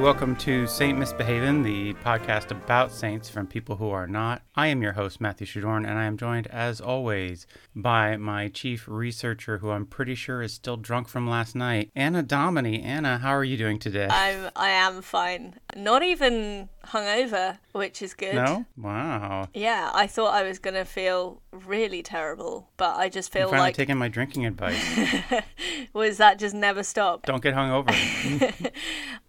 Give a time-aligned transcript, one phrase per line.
[0.00, 4.40] Welcome to Saint Misbehavin', the podcast about saints from people who are not.
[4.56, 7.46] I am your host, Matthew Shadorn, and I am joined, as always,
[7.76, 12.22] by my chief researcher, who I'm pretty sure is still drunk from last night, Anna
[12.22, 12.82] Domini.
[12.82, 14.08] Anna, how are you doing today?
[14.10, 15.60] I'm I am fine.
[15.76, 18.34] Not even hungover, which is good.
[18.34, 18.64] no?
[18.76, 19.48] Wow.
[19.54, 23.68] Yeah, I thought I was gonna feel really terrible, but I just feel You're finally
[23.68, 24.82] like taking my drinking advice.
[25.92, 27.26] was that just never stopped.
[27.26, 28.72] Don't get hungover.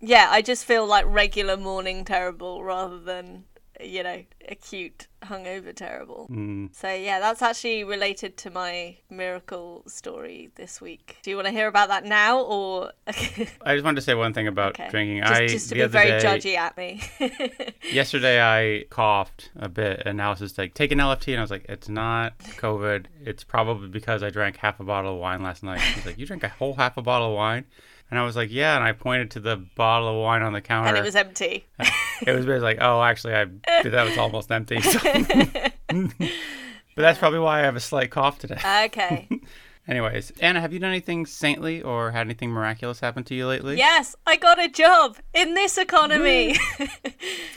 [0.04, 3.44] Yeah, I just feel like regular morning terrible rather than
[3.84, 6.27] you know acute hungover terrible.
[6.31, 6.76] Mm.
[6.76, 11.17] So yeah, that's actually related to my miracle story this week.
[11.23, 14.34] Do you want to hear about that now, or I just wanted to say one
[14.34, 14.89] thing about okay?
[14.89, 15.22] drinking.
[15.22, 17.02] Just, I just to be very day, judgy at me.
[17.91, 21.52] Yesterday I coughed a bit, and Alice was like, "Take an LFT," and I was
[21.52, 23.06] like, "It's not COVID.
[23.23, 26.25] It's probably because I drank half a bottle of wine last night." She's like, "You
[26.25, 27.66] drank a whole half a bottle of wine?"
[28.12, 30.62] And I was like, "Yeah." And I pointed to the bottle of wine on the
[30.62, 30.90] counter.
[30.90, 31.66] and it was empty.
[31.80, 33.45] It was basically like, "Oh, actually, I
[33.84, 35.00] that was almost empty." So.
[35.90, 36.22] but
[36.95, 38.59] that's probably why I have a slight cough today.
[38.86, 39.28] Okay.
[39.88, 43.78] Anyways, Anna, have you done anything saintly or had anything miraculous happen to you lately?
[43.78, 46.56] Yes, I got a job in this economy.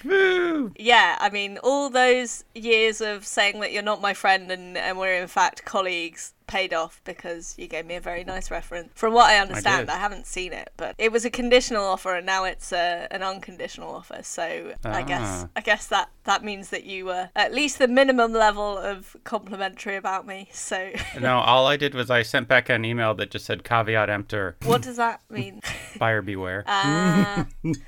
[0.05, 0.72] Woo!
[0.78, 4.98] yeah, I mean, all those years of saying that you're not my friend and, and
[4.98, 8.91] we're in fact colleagues paid off because you gave me a very nice reference.
[8.94, 9.92] From what I understand, did.
[9.92, 13.24] I, haven't seen it, but it was a conditional offer and now it's a, an
[13.24, 14.20] unconditional offer.
[14.22, 15.48] So I guess Ah.
[15.56, 19.96] I guess that that means that you were at least the minimum level of complimentary
[19.96, 20.48] about me.
[20.52, 24.08] So No, all I did was I sent back an email that just said caveat
[24.08, 25.61] emptor, what does that mean?
[25.98, 26.64] buyer beware.
[26.76, 27.46] Ah,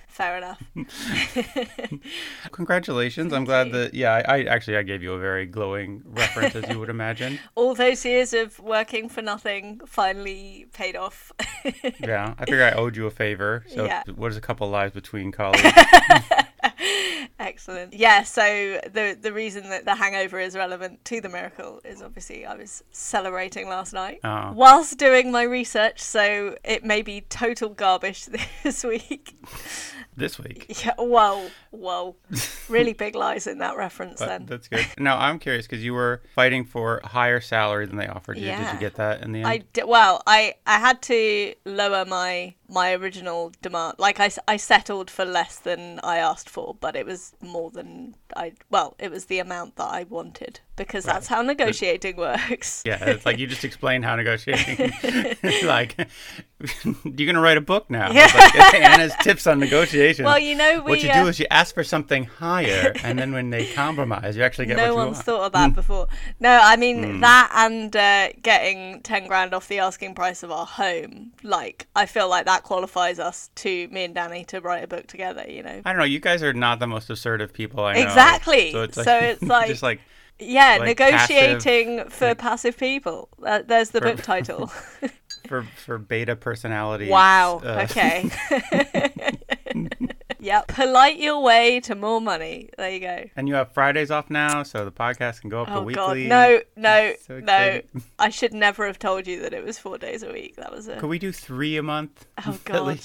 [0.08, 0.62] fair enough.
[2.52, 3.32] Congratulations.
[3.32, 3.72] I'm glad you.
[3.74, 6.88] that yeah, I, I actually I gave you a very glowing reference as you would
[6.88, 7.38] imagine.
[7.54, 11.32] all those years of working for nothing finally paid off.
[12.00, 12.34] Yeah.
[12.38, 13.64] I figure I owed you a favor.
[13.68, 14.02] So Yeah.
[14.14, 15.62] what is a couple lives between colleagues?
[17.38, 17.92] Excellent.
[17.92, 22.46] Yeah, so the the reason that the hangover is relevant to the miracle is obviously
[22.46, 24.52] I was celebrating last night Oh.
[24.54, 28.26] whilst doing my research, so it may be total garbage
[28.62, 29.34] this week.
[30.16, 30.66] This week.
[30.84, 32.16] Yeah, whoa, whoa.
[32.68, 34.46] Really big lies in that reference But then.
[34.46, 34.84] that's good.
[34.98, 38.46] Now I'm curious because you were fighting for a higher salary than they offered you.
[38.46, 39.48] Did you get that in the end?
[39.48, 43.94] I d- well, I I had to lower my my original demand.
[43.98, 48.16] Like I, I settled for less than I asked for, but it was more than
[48.36, 48.52] I.
[48.70, 52.82] Well, it was the amount that I wanted because that's how negotiating works.
[52.86, 54.92] Yeah, it's like you just explained how negotiating.
[55.66, 55.96] like,
[57.04, 58.08] you're gonna write a book now.
[58.12, 60.24] It's like Anna's tips on negotiation.
[60.24, 63.18] Well, you know, we what you uh, do is you ask for something higher, and
[63.18, 65.24] then when they compromise, you actually get no what you one's want.
[65.26, 66.06] thought of that before.
[66.40, 67.20] No, I mean Hmm.
[67.20, 71.32] that and uh, getting ten grand off the asking price of our home.
[71.42, 75.06] Like, I feel like that qualifies us to me and Danny to write a book
[75.06, 75.44] together.
[75.48, 75.82] You know.
[75.84, 76.04] I don't know.
[76.04, 78.02] You guys are not the most assertive people I know.
[78.02, 78.72] Exactly.
[78.72, 80.00] So it's like, So it's like- just like
[80.38, 83.28] Yeah, Like negotiating for like- passive people.
[83.42, 84.66] Uh, there's the For- book title.
[85.48, 87.08] for for beta personality.
[87.08, 87.60] wow.
[87.64, 88.30] uh, Okay.
[90.40, 90.68] yep.
[90.68, 92.70] Polite your way to more money.
[92.76, 93.24] There you go.
[93.36, 95.86] And you have Fridays off now, so the podcast can go up to Oh god.
[95.86, 96.26] weekly.
[96.28, 97.80] No, no, So no.
[98.18, 100.56] I should never have told you that it was four days a week.
[100.56, 102.26] That was a Could we do three a month?
[102.46, 103.00] Oh, God.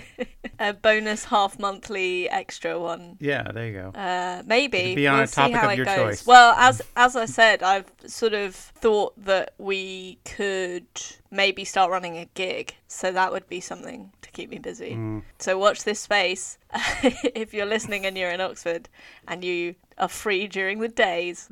[0.58, 3.16] a bonus half monthly extra one.
[3.20, 3.88] Yeah, there you go.
[3.98, 5.96] Uh, maybe It'd be on we'll a topic of your goes.
[5.96, 6.26] choice.
[6.26, 10.86] Well, as as I said, I've sort of thought that we could
[11.32, 14.92] maybe start running a gig, so that would be something to keep me busy.
[14.92, 15.22] Mm.
[15.38, 16.58] So watch this space
[17.02, 18.88] if you're listening and you're in Oxford
[19.26, 21.48] and you are free during the days.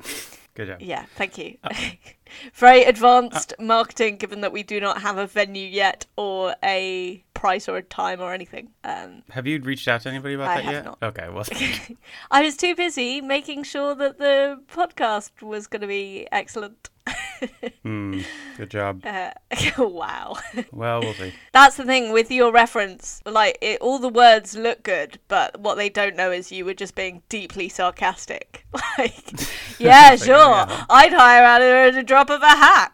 [0.53, 0.81] Good job.
[0.81, 1.57] Yeah, thank you.
[1.63, 1.73] Uh,
[2.53, 7.67] Very advanced marketing, given that we do not have a venue yet or a price
[7.67, 8.69] or a time or anything.
[8.83, 10.85] Um, Have you reached out to anybody about I that have yet?
[10.85, 10.97] not.
[11.03, 11.45] Okay, well,
[12.31, 16.89] I was too busy making sure that the podcast was going to be excellent.
[17.83, 18.21] hmm,
[18.57, 19.03] good job.
[19.05, 19.31] Uh,
[19.77, 20.37] wow.
[20.71, 21.33] Well, we'll see.
[21.51, 23.21] That's the thing with your reference.
[23.25, 26.73] Like, it, all the words look good, but what they don't know is you were
[26.73, 28.30] just being deeply sarcastic.
[28.97, 29.31] Like,
[29.79, 30.35] yeah, sure.
[30.37, 30.85] yeah.
[30.89, 32.93] I'd hire out her at a drop of a hat.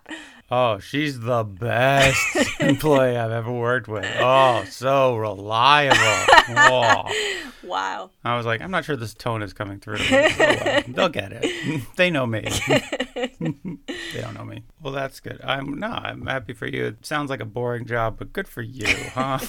[0.49, 2.21] Oh, she's the best
[2.61, 4.05] employee I've ever worked with.
[4.19, 5.97] Oh, so reliable.
[6.49, 7.03] Oh.
[7.63, 8.11] Wow.
[8.23, 9.97] I was like, I'm not sure this tone is coming through.
[9.99, 11.83] Oh, well, they'll get it.
[11.97, 12.47] They know me.
[13.39, 14.63] they don't know me.
[14.81, 15.41] Well, that's good.
[15.43, 16.85] I'm no, I'm happy for you.
[16.85, 19.39] It sounds like a boring job, but good for you, huh?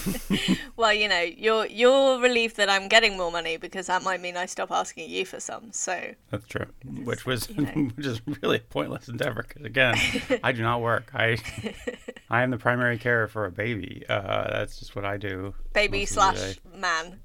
[0.77, 4.37] Well, you know, you're you're relieved that I'm getting more money because that might mean
[4.37, 5.71] I stop asking you for some.
[5.73, 6.67] So That's true.
[7.05, 7.91] Which was you know.
[7.95, 9.95] which is really a pointless endeavor because again,
[10.43, 10.88] I do not work.
[11.14, 11.38] I
[12.31, 14.05] I am the primary carer for a baby.
[14.08, 15.55] Uh, that's just what I do.
[15.73, 17.20] baby most of the slash man.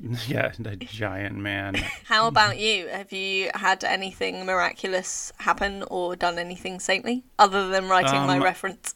[0.26, 1.74] yeah, the giant man.
[2.04, 2.88] How about you?
[2.88, 8.42] Have you had anything miraculous happen or done anything saintly other than writing my Um,
[8.42, 8.94] reference?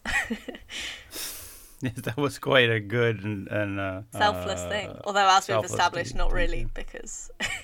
[1.96, 4.96] that was quite a good and, and uh, Selfless uh, thing.
[5.04, 7.30] Although, as we've established, not really, because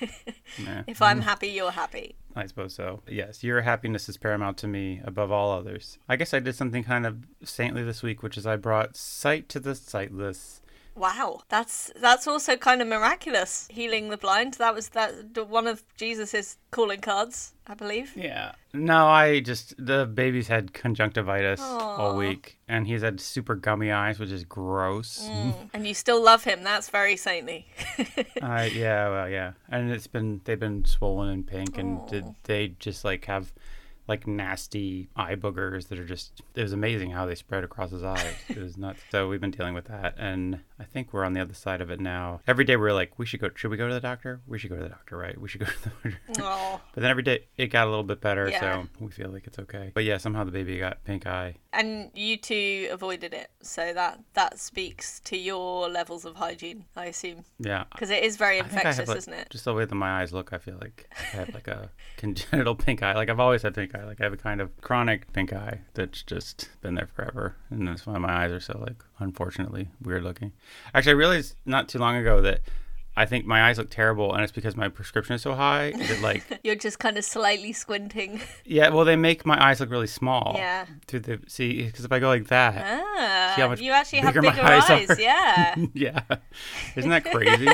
[0.63, 2.15] Nah, if I'm happy, you're happy.
[2.35, 3.01] I suppose so.
[3.07, 5.99] Yes, your happiness is paramount to me above all others.
[6.07, 9.47] I guess I did something kind of saintly this week, which is I brought sight
[9.49, 10.58] to the sightless.
[10.99, 13.69] Wow, that's that's also kind of miraculous.
[13.71, 14.55] Healing the blind.
[14.55, 15.13] That was that
[15.47, 18.11] one of Jesus's calling cards, I believe.
[18.17, 18.51] Yeah.
[18.73, 24.19] No, I just the baby's had conjunctivitis all week, and he's had super gummy eyes,
[24.19, 25.25] which is gross.
[25.25, 25.53] Mm.
[25.73, 26.63] And you still love him.
[26.63, 27.65] That's very saintly.
[28.41, 32.69] Uh, yeah, well, yeah, and it's been they've been swollen and pink, and did they
[32.79, 33.53] just like have
[34.07, 38.03] like nasty eye boogers that are just it was amazing how they spread across his
[38.03, 38.35] eyes.
[38.49, 38.99] It was nuts.
[39.11, 41.91] So we've been dealing with that, and I think we're on the other side of
[41.91, 42.39] it now.
[42.47, 43.49] Every day we're like, we should go.
[43.53, 44.39] Should we go to the doctor?
[44.47, 45.39] We should go to the doctor, right?
[45.39, 46.19] We should go to the doctor.
[46.39, 46.81] oh.
[46.93, 48.59] But then every day it got a little bit better, Yeah.
[48.83, 49.91] so we feel like it's okay.
[49.93, 51.55] But yeah, somehow the baby got pink eye.
[51.73, 57.05] And you two avoided it, so that that speaks to your levels of hygiene, I
[57.05, 57.83] assume, Yeah.
[57.91, 59.49] because it is very I think I infectious, like, isn't it?
[59.49, 62.75] just the way that my eyes look, I feel like I have like a congenital
[62.75, 63.13] pink eye.
[63.15, 64.05] Like I've always had pink eye.
[64.05, 67.87] Like I have a kind of chronic pink eye that's just been there forever, and
[67.87, 70.51] that's why my eyes are so like unfortunately weird looking.
[70.93, 72.61] Actually, I realized not too long ago that
[73.15, 76.21] I think my eyes look terrible, and it's because my prescription is so high that
[76.21, 78.39] like You're just kind of slightly squinting.
[78.65, 80.53] yeah, well they make my eyes look really small.
[80.55, 80.85] Yeah.
[81.07, 84.19] Through the see, because if I go like that, Ah, See how much you actually
[84.19, 85.19] have bigger my bigger eyes eyes.
[85.19, 85.75] Yeah.
[85.93, 86.21] yeah,
[86.95, 87.67] isn't that crazy?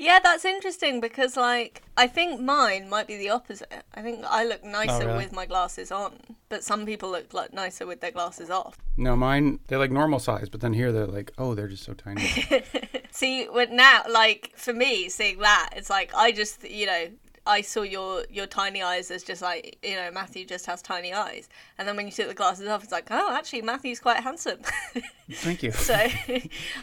[0.00, 3.70] Yeah, that's interesting because, like, I think mine might be the opposite.
[3.92, 5.18] I think I look nicer oh, really?
[5.18, 6.14] with my glasses on,
[6.48, 8.78] but some people look like nicer with their glasses off.
[8.96, 11.92] no, mine they're like normal size, but then here they're like, oh, they're just so
[11.92, 12.22] tiny.
[13.10, 17.08] See, with now, like for me, seeing that, it's like I just, you know,
[17.46, 21.12] I saw your your tiny eyes as just like, you know, Matthew just has tiny
[21.12, 21.48] eyes,
[21.78, 24.58] and then when you took the glasses off, it's like, oh, actually, Matthew's quite handsome.
[25.30, 25.70] Thank you.
[25.70, 25.94] so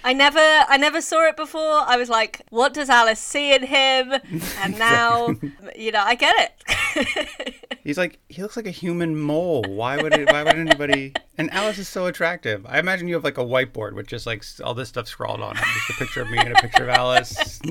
[0.04, 1.62] I never, I never saw it before.
[1.62, 4.14] I was like, what does Alice see in him?
[4.62, 5.36] And now,
[5.76, 7.56] you know, I get it.
[7.84, 9.64] He's like he looks like a human mole.
[9.68, 11.14] Why would it, why would anybody?
[11.38, 12.66] And Alice is so attractive.
[12.66, 15.56] I imagine you have like a whiteboard with just like all this stuff scrawled on
[15.56, 17.62] it, just a picture of me and a picture of Alice.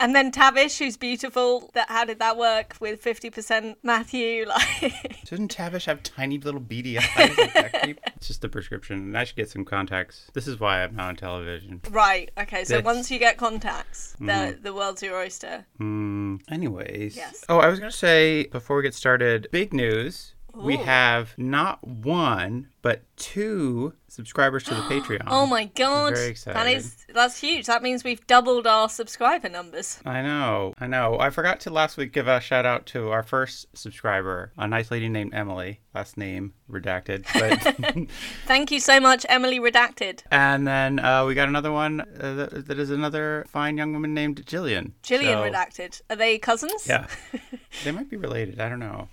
[0.00, 1.70] and then Tavish, who's beautiful.
[1.74, 4.44] That how did that work with fifty percent Matthew?
[4.56, 7.06] Like, Doesn't Tavish have tiny little beady eyes?
[7.16, 8.00] Like that creep?
[8.16, 10.30] It's just the prescription, and I should get some contacts.
[10.34, 11.80] This is why I'm not on television.
[11.90, 12.30] right?
[12.38, 15.64] Okay, so That's- once you get contacts, the the world's your oyster.
[15.78, 16.36] Hmm.
[16.50, 17.16] anyways.
[17.16, 17.44] Yes.
[17.48, 20.34] Oh, I was gonna say before we get started, big news.
[20.54, 20.84] We Ooh.
[20.84, 25.24] have not one but two subscribers to the Patreon.
[25.28, 26.76] Oh my god, very that excited.
[26.78, 27.66] is that's huge.
[27.66, 30.00] That means we've doubled our subscriber numbers.
[30.04, 31.18] I know, I know.
[31.20, 34.90] I forgot to last week give a shout out to our first subscriber, a nice
[34.90, 37.24] lady named Emily, last name redacted.
[37.32, 38.08] But
[38.46, 40.22] Thank you so much, Emily Redacted.
[40.30, 44.14] and then uh, we got another one uh, that, that is another fine young woman
[44.14, 44.92] named Jillian.
[45.02, 46.00] Jillian So- Redacted.
[46.10, 46.86] Are they cousins?
[46.88, 47.06] Yeah,
[47.84, 48.60] they might be related.
[48.60, 49.08] I don't know.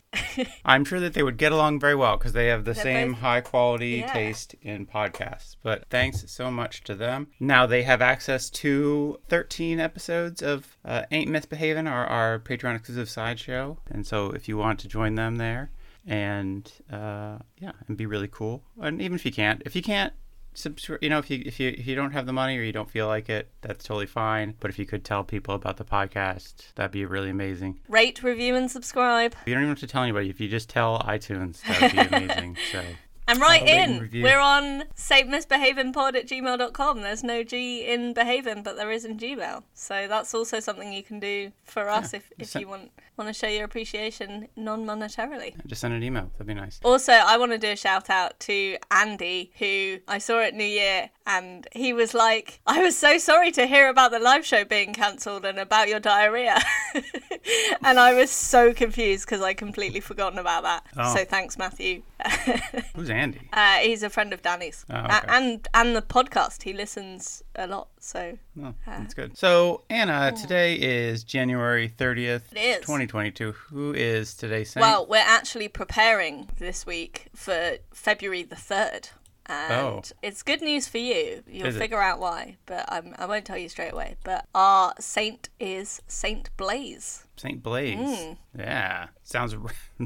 [0.66, 3.12] I'm sure that they would get along very well because they have the They're same
[3.13, 4.13] both- high quality Yeah.
[4.13, 5.56] taste in podcasts.
[5.64, 7.28] But thanks so much to them.
[7.40, 13.10] Now they have access to 13 episodes of uh, Ain't Misbehaving, our, our Patreon exclusive
[13.10, 13.78] sideshow.
[13.90, 15.72] And so if you want to join them there
[16.06, 18.64] and uh, yeah, and be really cool.
[18.80, 20.14] And even if you can't, if you can't,
[20.56, 22.72] subscribe you know if you if you if you don't have the money or you
[22.72, 25.84] don't feel like it that's totally fine but if you could tell people about the
[25.84, 29.36] podcast that'd be really amazing Rate, review, and subscribe.
[29.46, 30.30] you don't even have to tell anybody.
[30.30, 32.58] If you just tell iTunes, that would be amazing.
[32.72, 32.82] so
[33.27, 34.22] And write I'll rate and in.
[34.24, 37.01] We're on savemisbehavingpod at gmail.com.
[37.01, 39.63] There's no G in behaving, but there is in Gmail.
[39.74, 43.27] So that's also something you can do for us if, if send- you want want
[43.27, 45.53] to show your appreciation non monetarily.
[45.68, 46.30] just send an email.
[46.34, 46.80] That'd be nice.
[46.84, 50.63] Also, I want to do a shout out to Andy, who I saw at New
[50.63, 54.63] Year, and he was like, I was so sorry to hear about the live show
[54.65, 56.60] being cancelled and about your diarrhea.
[57.84, 60.86] and I was so confused because I completely forgotten about that.
[60.98, 61.15] Oh.
[61.15, 62.03] So thanks, Matthew.
[62.96, 63.42] Who's Andy?
[63.51, 65.20] Uh, he's a friend of Danny's, Oh, okay.
[65.27, 66.63] and and the podcast.
[66.63, 69.38] He listens a lot, so Oh, that's good.
[69.38, 72.82] So Anna, today is January thirtieth, is.
[72.82, 73.51] twenty twenty-two.
[73.51, 74.82] Who is today saint?
[74.82, 79.10] well, we're actually preparing this week for February the third.
[79.46, 80.02] And Oh.
[80.22, 81.44] it's good news for you.
[81.48, 81.80] You'll Is it?
[81.80, 84.16] figure out why, but I'm, I won't tell you straight away.
[84.24, 87.26] But our saint is Saint Blaise.
[87.36, 87.98] Saint Blaise.
[88.00, 88.38] Mm.
[88.58, 89.08] Yeah.
[89.25, 89.56] Sounds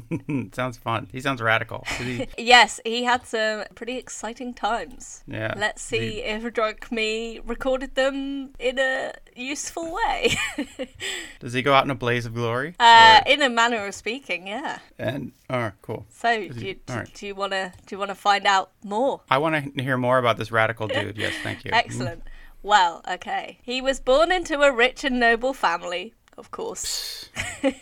[0.53, 1.07] sounds fun.
[1.11, 1.83] He sounds radical.
[1.99, 5.23] He- Yes, he had some pretty exciting times.
[5.27, 5.53] Yeah.
[5.57, 10.35] Let's see if Drunk Me recorded them in a useful way.
[11.39, 12.75] Does he go out in a blaze of glory?
[12.79, 14.79] uh, Or- in a manner of speaking, yeah.
[14.99, 16.05] and oh, cool.
[16.09, 17.13] So, he- do you, all right.
[17.13, 19.21] do you want to do you want to find out more?
[19.31, 21.17] I want to hear more about this radical dude.
[21.17, 21.71] Yes, thank you.
[21.73, 22.23] Excellent.
[22.63, 23.59] Well, okay.
[23.63, 27.29] He was born into a rich and noble family, of course.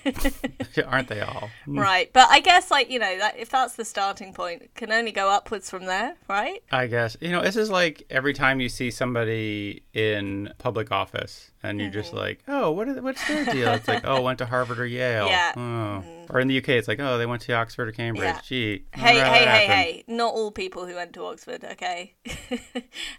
[0.88, 1.50] Aren't they all?
[1.66, 1.80] Hmm.
[1.80, 2.10] right.
[2.14, 5.12] But I guess, like, you know, that, if that's the starting point, it can only
[5.12, 6.64] go upwards from there, right?
[6.72, 7.18] I guess.
[7.20, 11.90] You know, this is like every time you see somebody in public office and you're
[11.90, 12.00] Mm-hmm.
[12.00, 13.70] just like, oh, what is, what's their deal?
[13.74, 15.28] It's like, oh, went to Harvard or Yale.
[15.28, 15.54] Yeah.
[15.56, 16.04] Oh.
[16.30, 18.24] Or in the UK, it's like, oh, they went to Oxford or Cambridge.
[18.24, 18.40] Yeah.
[18.44, 18.86] Gee.
[18.94, 20.04] Hey, hey, hey, hey.
[20.08, 22.16] Not all people who went to Oxford, okay?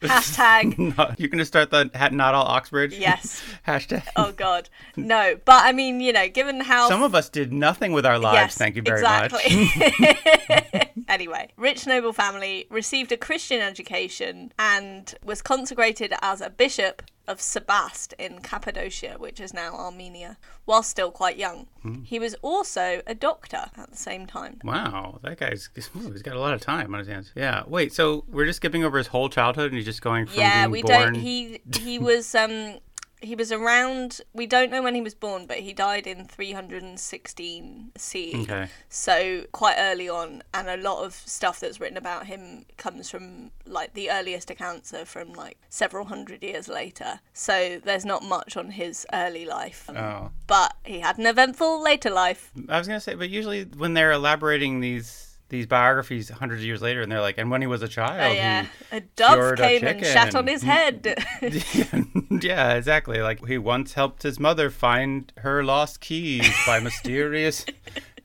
[0.02, 2.94] Hashtag, No, you can just start the not all Oxbridge.
[2.94, 3.42] yes.
[3.66, 4.02] Hashtag.
[4.16, 4.68] Oh, God.
[4.96, 5.36] No.
[5.44, 6.88] But I mean, you know, given how.
[6.88, 8.36] Some of us did nothing with our lives.
[8.36, 9.32] yes, thank you very much.
[9.32, 10.72] exactly.
[10.72, 10.88] much.
[11.08, 17.38] anyway, rich noble family received a Christian education and was consecrated as a bishop of
[17.38, 21.66] Sebaste in Cappadocia, which is now Armenia, while still quite young.
[21.83, 22.02] Hmm.
[22.02, 24.61] He was also a doctor at the same time.
[24.62, 25.88] Wow, that guy's he's
[26.23, 27.33] got a lot of time on his hands.
[27.35, 27.62] Yeah.
[27.66, 30.66] Wait, so we're just skipping over his whole childhood and he's just going from yeah,
[30.66, 31.12] we born.
[31.12, 31.14] don't.
[31.14, 32.78] He he was um
[33.23, 34.20] he was around.
[34.32, 38.35] We don't know when he was born, but he died in 316 CE.
[38.35, 38.68] Okay.
[38.88, 43.50] So quite early on, and a lot of stuff that's written about him comes from
[43.64, 47.20] like the earliest accounts are from like several hundred years later.
[47.32, 50.30] So there's not much on his early life, Oh.
[50.46, 52.52] but he had an eventful later life.
[52.68, 56.82] I was gonna say, but usually when they're elaborating these these biographies hundreds of years
[56.82, 59.34] later, and they're like, and when he was a child, Oh yeah, he a dove
[59.34, 60.36] cured a came and chicken.
[60.36, 61.24] on his head.
[62.42, 63.20] yeah, exactly.
[63.22, 67.64] Like he once helped his mother find her lost keys by mysterious,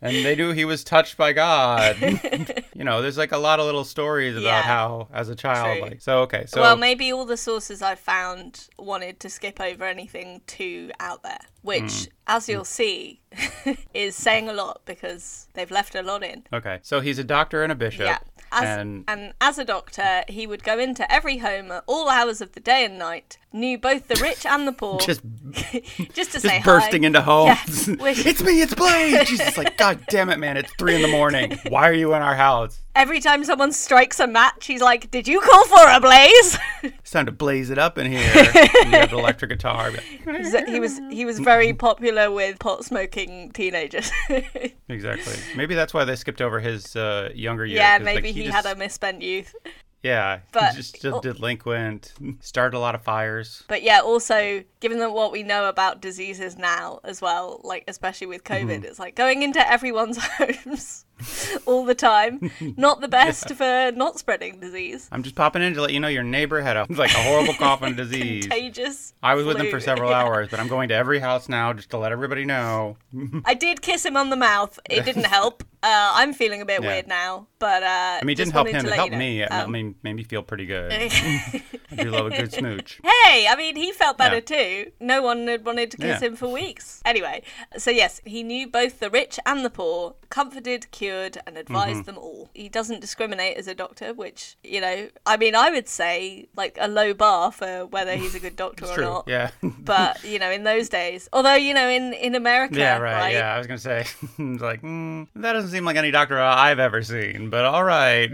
[0.02, 1.96] and they knew he was touched by God.
[2.76, 4.62] you know, there's like a lot of little stories about Yeah.
[4.64, 5.90] how, as a child, True.
[5.90, 6.20] like so.
[6.22, 10.92] Okay, so well, maybe all the sources I found wanted to skip over anything too
[11.00, 12.08] out there, which, Mm.
[12.28, 13.22] as you'll see,
[13.94, 16.44] is saying a lot because they've left a lot in.
[16.52, 18.02] okay, so he's a doctor and a bishop.
[18.06, 18.20] Yeah.
[18.52, 22.42] As, and and as a doctor, he would go into every home at all hours
[22.42, 26.14] of the day and night, knew both the rich and the poor, just just to
[26.14, 27.08] just say bursting hi.
[27.08, 27.88] into homes.
[27.88, 29.28] Yeah, it's me, it's Blaise.
[29.30, 30.58] Jesus, like, God damn it, man!
[30.58, 31.60] It's three in the morning.
[31.70, 32.82] Why are you in our house?
[32.94, 37.12] Every time someone strikes a match, he's like, "Did you call for a blaze?" It's
[37.12, 38.22] time to blaze it up in here.
[38.56, 39.92] you have electric guitar.
[39.92, 44.12] He was he was very popular with pot smoking teenagers.
[44.90, 45.36] Exactly.
[45.56, 47.78] Maybe that's why they skipped over his uh, younger years.
[47.78, 49.56] yeah, 'cause, like, maybe he, just- had a misspent youth.
[50.04, 52.14] Yeah, but- he's just delinquent.
[52.42, 53.64] Started a lot of fires.
[53.70, 58.28] But yeah, also given that what we know about diseases now as well, like especially
[58.28, 58.86] with COVID, Mm-hmm.
[58.86, 61.06] it's like going into everyone's homes
[61.66, 62.52] all the time.
[62.78, 65.08] Not the best for not spreading disease.
[65.12, 67.54] I'm just popping in to let you know your neighbor had a like a horrible
[67.54, 68.46] cough and disease.
[68.48, 69.14] Contagious.
[69.24, 70.22] I was with him for several Yeah.
[70.24, 72.98] hours, but I'm going to every house now just to let everybody know.
[73.46, 74.80] I did kiss him on the mouth.
[74.90, 75.64] It didn't help.
[75.84, 76.90] Uh, I'm feeling a bit Yeah.
[76.90, 78.86] weird now, but uh, I mean, it didn't help him.
[78.86, 79.18] It helped you know.
[79.18, 79.42] me.
[79.42, 80.92] It Um, made, made me feel pretty good.
[80.94, 81.64] I
[81.98, 83.00] do love a good smooch.
[83.04, 84.42] Hey, I mean, he felt better Yeah.
[84.86, 84.92] too.
[85.00, 86.28] No one had wanted to kiss Yeah.
[86.28, 87.02] him for weeks.
[87.04, 87.42] Anyway,
[87.78, 92.02] so yes, he knew both the rich and the poor, comforted, cured, and advised Mm-hmm.
[92.04, 92.50] them all.
[92.54, 96.78] He doesn't discriminate as a doctor, which, you know, I mean, I would say like
[96.80, 99.04] a low bar for whether he's a good doctor or true.
[99.04, 99.24] not.
[99.28, 99.52] Yeah.
[99.80, 103.54] But, you know, in those days, although, you know, in, in America, Yeah, right, Yeah,
[103.54, 104.06] I was gonna say,
[104.40, 108.30] like mm, that doesn't seem like any doctor I've ever seen, but all right.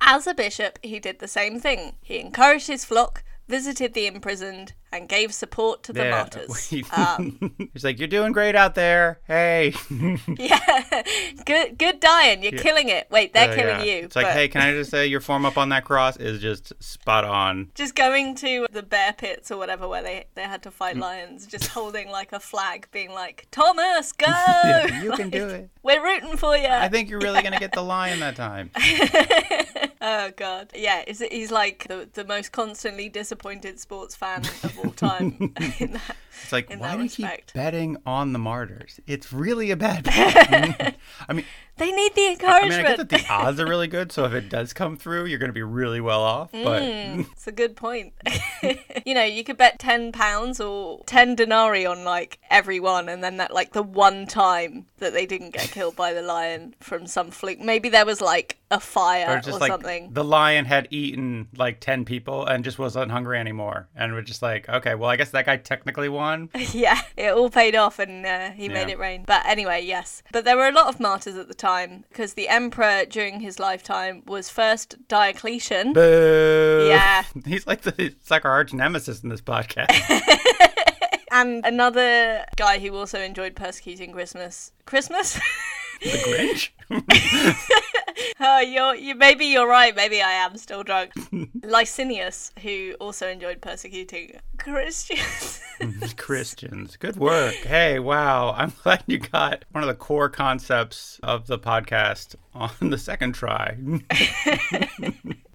[0.00, 1.94] As a bishop, he did the same thing.
[2.02, 6.72] He encouraged his flock, visited the imprisoned, and gave support to the yeah, martyrs.
[6.96, 9.20] Um, He's like, you're doing great out there.
[9.26, 9.74] Hey,
[10.38, 11.02] Yeah,
[11.44, 12.42] good, good dying.
[12.42, 13.06] You're killing it.
[13.10, 13.94] Wait, they're Uh, killing yeah.
[13.98, 14.04] you.
[14.04, 16.72] It's like, hey, can I just say your form up on that cross is just
[16.82, 17.70] spot on.
[17.74, 21.00] just going to the bear pits or whatever where they they had to fight Mm.
[21.00, 24.26] lions, just holding like a flag, being like, Thomas, go!
[24.26, 25.70] Yeah, you can do it.
[25.82, 26.66] We're rooting for you.
[26.68, 28.70] I think you're really gonna get the lion that time.
[30.00, 31.02] oh god, yeah.
[31.06, 35.52] Is he's like the the most constantly disappointed sports fan of all time.
[35.80, 36.16] in that.
[36.42, 39.00] It's like, why do you keep betting on the martyrs?
[39.06, 40.96] It's really a bad bet.
[41.28, 41.44] I mean,
[41.76, 42.72] They need the encouragement.
[42.72, 44.96] I mean, I get that the odds are really good, so if it does come
[44.96, 46.50] through, you're going to be really well off.
[46.52, 46.82] Mm, but
[47.32, 48.14] It's a good point.
[49.06, 53.36] you know, you could bet ten pounds or ten denarii on like everyone, and then
[53.36, 57.30] that like the one time that they didn't get killed by the lion from some
[57.30, 57.60] fluke.
[57.60, 60.12] Maybe there was like a fire or or, like something.
[60.12, 63.88] the lion had eaten like 10 people and just wasn't hungry anymore.
[63.96, 66.27] And we're just like, okay, well, I guess that guy technically won.
[66.72, 69.24] yeah, it all paid off, and uh, he made it rain.
[69.26, 70.22] But anyway, yes.
[70.32, 73.58] But there were a lot of martyrs at the time because the emperor during his
[73.58, 75.92] lifetime was first Diocletian.
[75.92, 76.86] Boo.
[76.88, 77.24] Yeah.
[77.44, 79.88] He's like the it's like our arch nemesis in this podcast.
[81.30, 84.72] and another guy who also enjoyed persecuting Christmas.
[84.84, 85.38] Christmas?
[86.00, 86.70] The Grinch.
[88.40, 89.14] oh, you're you.
[89.14, 89.94] Maybe you're right.
[89.94, 91.12] Maybe I am still drunk.
[91.62, 95.60] Licinius, who also enjoyed persecuting Christians.
[96.16, 96.96] Christians.
[96.96, 97.54] Good work.
[97.54, 98.52] Hey, wow.
[98.56, 103.34] I'm glad you got one of the core concepts of the podcast on the second
[103.34, 103.76] try.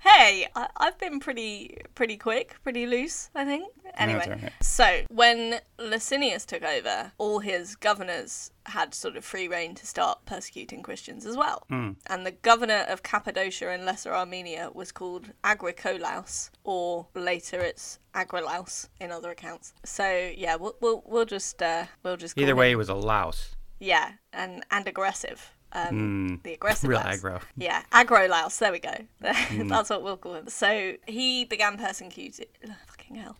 [0.03, 3.29] Hey, I, I've been pretty pretty quick, pretty loose.
[3.35, 3.67] I think.
[3.95, 4.51] Anyway, all right.
[4.59, 10.25] so when Licinius took over, all his governors had sort of free reign to start
[10.25, 11.63] persecuting Christians as well.
[11.69, 18.87] And the governor of Cappadocia and Lesser Armenia was called Agricolaus, or later it's Agrolaus
[18.99, 19.73] in other accounts.
[19.85, 22.89] So yeah, we'll we'll, we'll just uh, we'll just call Either him- way, it was
[22.89, 23.55] a louse.
[23.79, 25.51] yeah, and and aggressive.
[25.75, 27.41] Um, the aggressive Real aggro.
[27.57, 28.57] Yeah, aggro louse.
[28.57, 28.93] There we go.
[29.21, 30.47] That's what we'll call him.
[30.47, 32.45] So he began persecuting.
[32.87, 33.37] Fucking hell.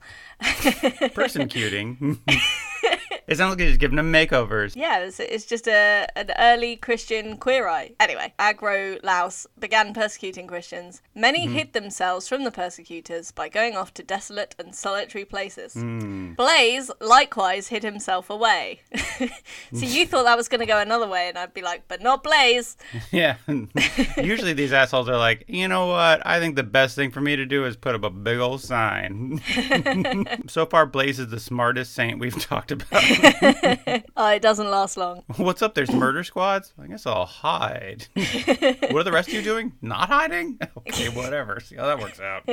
[1.14, 2.20] Persecuting.
[3.28, 4.76] it sounds like he's giving them makeovers.
[4.76, 7.92] Yeah, it's, it's just a an early Christian queer eye.
[8.00, 11.02] Anyway, Agrolaus began persecuting Christians.
[11.16, 11.56] Many mm-hmm.
[11.56, 15.74] hid themselves from the persecutors by going off to desolate and solitary places.
[15.76, 16.36] Mm.
[16.36, 18.82] Blaise likewise hid himself away.
[19.20, 19.30] so
[19.86, 22.24] you thought that was going to go another way, and I'd be like, but not
[22.24, 22.78] Blaise.
[23.12, 23.36] Yeah.
[24.18, 26.26] Usually these assholes are like, you know what?
[26.26, 28.62] I think the best thing for me to do is put up a big old
[28.62, 29.40] sign.
[30.48, 33.04] so far, Blaise is the smartest saint we've talked about.
[34.16, 35.24] Oh, it doesn't last long.
[35.38, 35.74] What's up?
[35.74, 36.74] There's murder squads?
[36.82, 38.08] I guess I'll hide.
[38.14, 39.74] what are the rest of you doing?
[39.82, 40.60] Not hiding?
[40.78, 41.60] Okay, whatever.
[41.60, 42.44] See how that works out.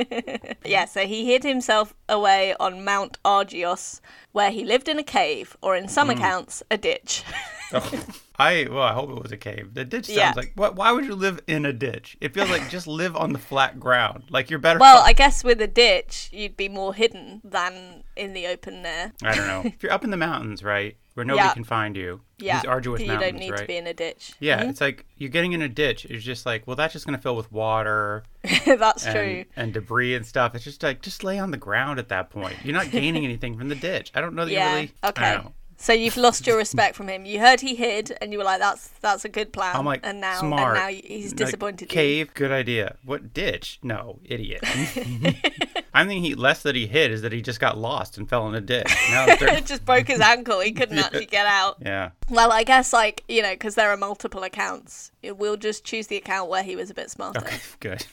[0.65, 4.01] Yeah, so he hid himself away on Mount Argios,
[4.31, 6.17] where he lived in a cave, or in some hmm.
[6.17, 7.23] accounts, a ditch.
[7.73, 8.05] Oh,
[8.37, 9.75] I well, I hope it was a cave.
[9.75, 10.33] The ditch sounds Yeah.
[10.35, 10.75] like what?
[10.75, 12.17] Why would you live in a ditch?
[12.19, 14.25] It feels like just live on the flat ground.
[14.29, 14.77] Like you're better.
[14.77, 18.85] well, off- I guess with a ditch, you'd be more hidden than in the open
[18.85, 19.13] air.
[19.23, 19.61] I don't know.
[19.73, 23.01] If you're up in the mountains, right, where nobody can find you, Yeah, these arduous
[23.01, 23.59] you mountains, don't need right?
[23.59, 24.33] to be in a ditch.
[24.39, 24.69] Yeah, mm-hmm.
[24.69, 26.05] it's like you're getting in a ditch.
[26.05, 28.23] It's just like, well, that's just gonna fill with water
[28.65, 29.45] That's and, true.
[29.55, 30.55] and debris and stuff.
[30.55, 32.55] It's just like just lay on the ground at that point.
[32.63, 34.11] You're not gaining anything from the ditch.
[34.15, 34.69] I don't know that Yeah.
[34.69, 34.91] you really.
[35.03, 35.39] Okay.
[35.81, 37.25] So you've lost your respect from him.
[37.25, 40.01] You heard he hid, and you were like, "That's that's a good plan." I'm like
[40.03, 40.77] and now smart.
[40.77, 41.87] and now he's Like, disappointed you.
[41.87, 42.97] cave, good idea.
[43.03, 43.79] What ditch?
[43.81, 44.63] No, idiot.
[45.93, 48.47] I'm thinking he less that he hid is that he just got lost and fell
[48.47, 48.93] in a ditch.
[49.09, 49.25] Now
[49.65, 50.59] just broke his ankle.
[50.59, 51.77] He couldn't actually get out.
[51.81, 52.11] yeah.
[52.29, 56.17] Well, I guess like you know, because there are multiple accounts, we'll just choose the
[56.17, 57.39] account where he was a bit smarter.
[57.41, 58.05] Okay, good.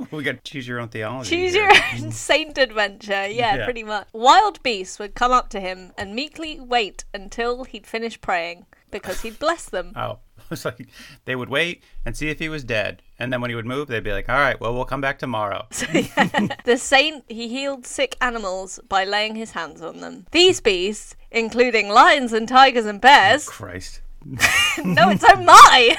[0.10, 1.30] we got to choose your own theology.
[1.36, 1.70] Choose here.
[1.70, 3.26] your own saint adventure.
[3.28, 3.64] Yeah, Yeah.
[3.64, 4.08] pretty much.
[4.12, 9.22] Wild beasts would come up to him and meekly wait until he'd finished praying because
[9.22, 9.92] he'd bless them.
[9.96, 10.18] Oh,
[10.50, 10.88] it's like
[11.26, 13.88] they would wait and see if he was dead, and then when he would move,
[13.88, 15.66] they'd be like, "All right, well, we'll come back tomorrow."
[16.64, 20.26] The saint, he healed sick animals by laying his hands on them.
[20.30, 24.00] These beasts, including lions and tigers and bears, oh, Christ.
[24.84, 25.96] no, it's oh my!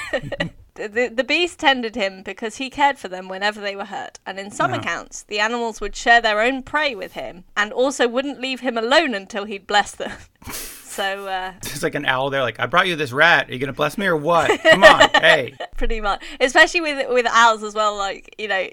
[0.76, 4.40] The, the beast tended him because he cared for them whenever they were hurt, and
[4.40, 4.80] in some Yeah.
[4.80, 8.78] accounts, the animals would share their own prey with him and also wouldn't leave him
[8.78, 10.12] alone until he'd blessed them.
[10.90, 12.30] so, uh, It's like an owl.
[12.30, 13.50] They're like, "I brought you this rat.
[13.50, 14.60] Are you gonna bless me or what?
[14.62, 17.96] Come on, hey." pretty much, especially with with owls as well.
[17.98, 18.68] Like you know,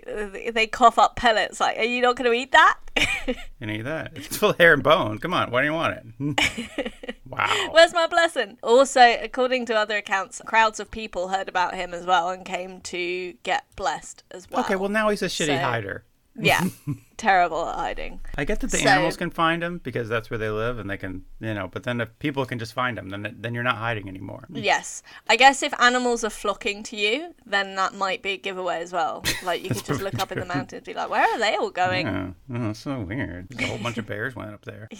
[0.53, 1.61] they cough up pellets.
[1.61, 2.79] Like, are you not to eat that?
[3.61, 4.13] You need that.
[4.15, 5.19] It's full of hair and bone.
[5.19, 7.13] Come on, why do you want it?
[7.29, 7.69] wow.
[7.73, 8.59] Where's my blessing?
[8.63, 12.81] Also, according to other accounts, crowds of people heard about him as well and came
[12.83, 14.61] to get blessed as well.
[14.65, 16.05] Okay, well now he's a shitty So- hider.
[16.39, 16.65] yeah,
[17.17, 18.21] terrible at hiding.
[18.37, 20.89] I get that the So- animals can find him because that's where they live, and
[20.91, 21.69] they can, you know.
[21.69, 24.47] But then if people can just find him, then then you're not hiding anymore.
[24.53, 28.81] Yes, I guess if animals are flocking to you, then that might be a giveaway
[28.81, 29.25] as well.
[29.43, 31.55] Like you could just look up in the mountains, and be like, "Where are they
[31.57, 33.51] all going?" Yeah, oh, that's so weird.
[33.51, 34.89] Just a whole bunch of bears went up there.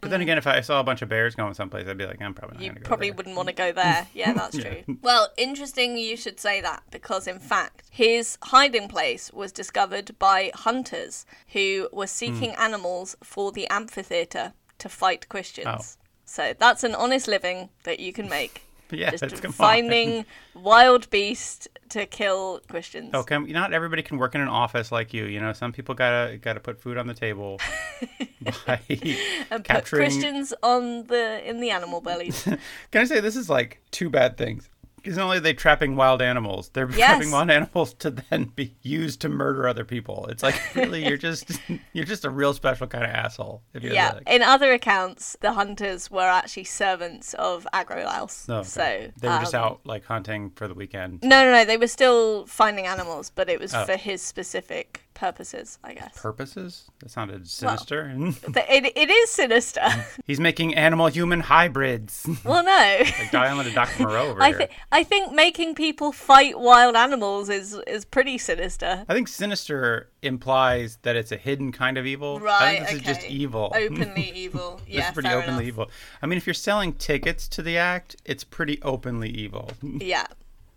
[0.00, 2.22] But then again, if I saw a bunch of bears going someplace, I'd be like,
[2.22, 3.16] I'm probably not You gonna go probably there.
[3.16, 4.06] wouldn't want to go there.
[4.14, 4.82] Yeah, that's true.
[5.02, 10.52] Well, interesting you should say that because, in fact, his hiding place was discovered by
[10.54, 11.17] hunters
[11.52, 12.60] who were seeking Hmm.
[12.62, 15.98] animals for the amphitheatre to fight Christians.
[15.98, 16.04] Oh.
[16.24, 18.62] So that's an honest living that you can make.
[18.90, 19.52] Yeah, just on.
[19.52, 23.10] finding wild beasts to kill Christians.
[23.12, 25.26] Oh, come, not everybody can work in an office like you.
[25.26, 27.60] You know, some people gotta gotta put food on the table
[28.66, 29.18] by and
[29.50, 30.00] put capturing.
[30.02, 32.42] Christians on the in the animal bellies.
[32.90, 34.70] Can I say this is like two bad things?
[35.02, 37.08] Because not only are they trapping wild animals, they're Yes.
[37.16, 40.26] trapping wild animals to then be used to murder other people.
[40.30, 41.60] It's like really, you're just
[41.92, 43.62] you're just a real special kind of asshole.
[43.80, 44.12] Yeah.
[44.14, 48.46] like- In other accounts, the hunters were actually servants of Agrolaus.
[48.48, 48.68] No, okay.
[48.68, 51.22] So they were just um, out like hunting for the weekend.
[51.22, 51.64] No, no, no.
[51.64, 53.84] They were still finding animals, but it was Oh.
[53.84, 56.16] for his specific purposes, I guess.
[56.20, 56.90] Purposes?
[57.00, 58.12] That sounded sinister.
[58.16, 59.82] Th- it, it is sinister.
[60.26, 62.26] He's making animal-human hybrids.
[62.44, 62.96] well, no.
[63.18, 64.04] like Island of Dr.
[64.04, 64.68] Moreau over I, here.
[64.92, 69.04] I think making people fight wild animals is is pretty sinister.
[69.08, 72.36] I think sinister implies that it's a hidden kind of evil.
[72.36, 73.72] I Right, think this is just evil.
[73.74, 74.80] Openly evil.
[74.86, 75.68] This Yeah, is pretty openly enough.
[75.68, 75.90] evil.
[76.22, 79.70] I mean, if you're selling tickets to the act, it's pretty openly evil.
[79.82, 80.26] Yeah.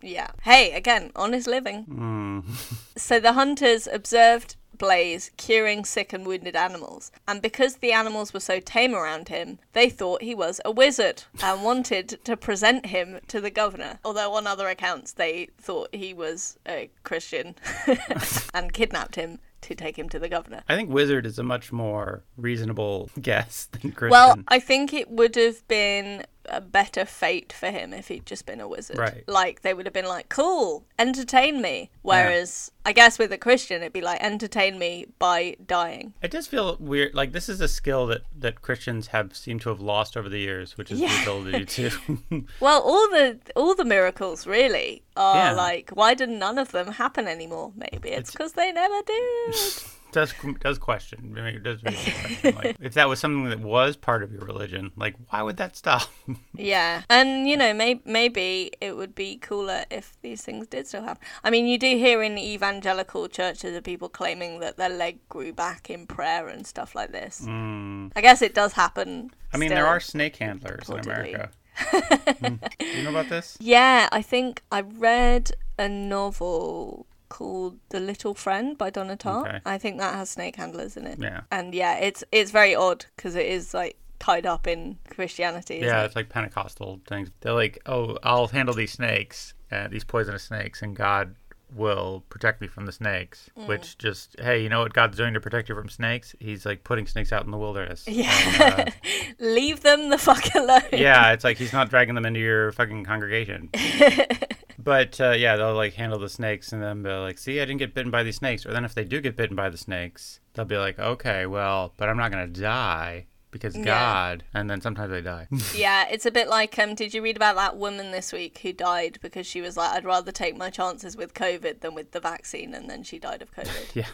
[0.02, 0.30] Yeah.
[0.42, 1.84] Hey, again, honest living.
[1.84, 2.40] Hmm.
[2.94, 8.40] So the hunters observed Blaise curing sick and wounded animals, and because the animals were
[8.40, 13.20] so tame around him, they thought he was a wizard and wanted to present him
[13.28, 13.98] to the governor.
[14.04, 17.54] Although on other accounts they thought he was a Christian
[18.54, 20.62] and kidnapped him to take him to the governor.
[20.68, 24.10] I think wizard is a much more reasonable guess than Christian.
[24.10, 28.46] Well, I think it would have been a better fate for him if he'd just
[28.46, 28.98] been a wizard.
[28.98, 29.24] Right.
[29.26, 33.82] Like they would have been like, "Cool, entertain me." Whereas I guess with a Christian,
[33.82, 37.14] it'd be like, "Entertain me by dying." it does feel weird.
[37.14, 40.38] Like this is a skill that that Christians have seemed to have lost over the
[40.40, 41.14] years, which is Yeah.
[41.24, 42.44] the ability to.
[42.60, 45.52] Well, all the all the miracles really are Yeah.
[45.52, 47.72] like, why did none of them happen anymore?
[47.76, 49.54] Maybe It's- because they never did.
[50.12, 51.34] does does question.
[51.36, 52.54] I mean, it does raise the question.
[52.54, 55.76] Like, if that was something that was part of your religion, like why would that
[55.76, 56.08] stop?
[56.54, 61.02] Yeah, and you know, may- maybe it would be cooler if these things did still
[61.02, 61.26] happen.
[61.42, 65.52] I mean, you do hear in evangelical churches of people claiming that their leg grew
[65.52, 67.42] back in prayer and stuff like this.
[67.48, 69.30] I guess it does happen.
[69.30, 69.30] Mm.
[69.52, 69.76] I mean, still.
[69.76, 70.98] there are snake handlers in.
[70.98, 71.50] America.
[71.90, 73.56] Do you know about this?
[73.60, 79.48] Yeah, I think I read a novel called The Little Friend by Donna Tartt.
[79.48, 79.60] Okay.
[79.64, 81.18] I think that has snake handlers in it.
[81.18, 81.40] Yeah.
[81.50, 85.78] And yeah, it's it's very odd because it is like tied up in Christianity.
[85.78, 86.06] Yeah, it?
[86.06, 87.30] it's like Pentecostal things.
[87.40, 91.34] They're like, oh, I'll handle these snakes, uh, these poisonous snakes, and God
[91.74, 93.48] will protect me from the snakes.
[93.58, 93.66] Mm.
[93.66, 96.34] Which just, hey, you know what God's doing to protect you from snakes?
[96.38, 98.04] He's like putting snakes out in the wilderness.
[98.06, 98.30] Yeah.
[98.60, 98.92] And, uh,
[99.38, 100.82] Leave them the fuck alone.
[100.92, 103.70] yeah, it's like he's not dragging them into your fucking congregation.
[104.82, 107.78] But uh, yeah, they'll like handle the snakes and then be like, see, I didn't
[107.78, 108.64] get bitten by these snakes.
[108.66, 111.92] Or then if they do get bitten by the snakes, they'll be like, okay, well,
[111.96, 113.84] but I'm not going to die because Yeah.
[113.84, 114.44] God.
[114.54, 115.46] And then sometimes they die.
[115.74, 118.72] Yeah, it's a bit like um did you read about that woman this week who
[118.72, 122.20] died because she was like I'd rather take my chances with COVID than with the
[122.20, 123.94] vaccine and then she died of COVID.
[123.94, 124.06] yeah.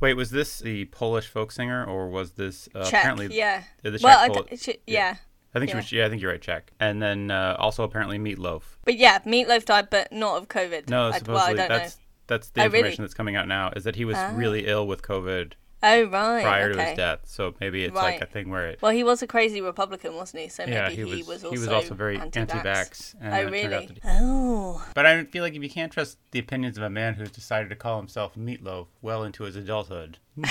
[0.00, 3.00] Wait, was this the Polish folk singer or was this uh, Check.
[3.04, 3.62] apparently yeah.
[3.82, 5.16] the Czech well, Pol- d- she- yeah.
[5.54, 6.72] I think she was, yeah, I think you're right, Czech.
[6.80, 8.62] And then uh, also apparently Meatloaf.
[8.84, 10.88] But yeah, Meatloaf died but not of COVID.
[10.88, 12.02] No, I, well, I supposedly that's know.
[12.26, 12.78] that's the Oh, really?
[12.78, 15.52] information that's coming out now is that he was really ill with COVID
[15.86, 16.42] Oh right.
[16.42, 16.88] prior to okay.
[16.90, 17.18] his death.
[17.24, 18.20] So maybe it's Right.
[18.20, 20.48] like a thing where it Well, he was a crazy Republican, wasn't he?
[20.48, 22.54] So maybe yeah, he, he was was also he was also very anti-vax.
[22.54, 23.14] anti-vax.
[23.20, 23.86] Oh it turned out really?
[23.86, 24.84] he- Oh.
[24.94, 27.68] But I feel like if you can't trust the opinions of a man who's decided
[27.68, 30.18] to call himself Meatloaf well into his adulthood.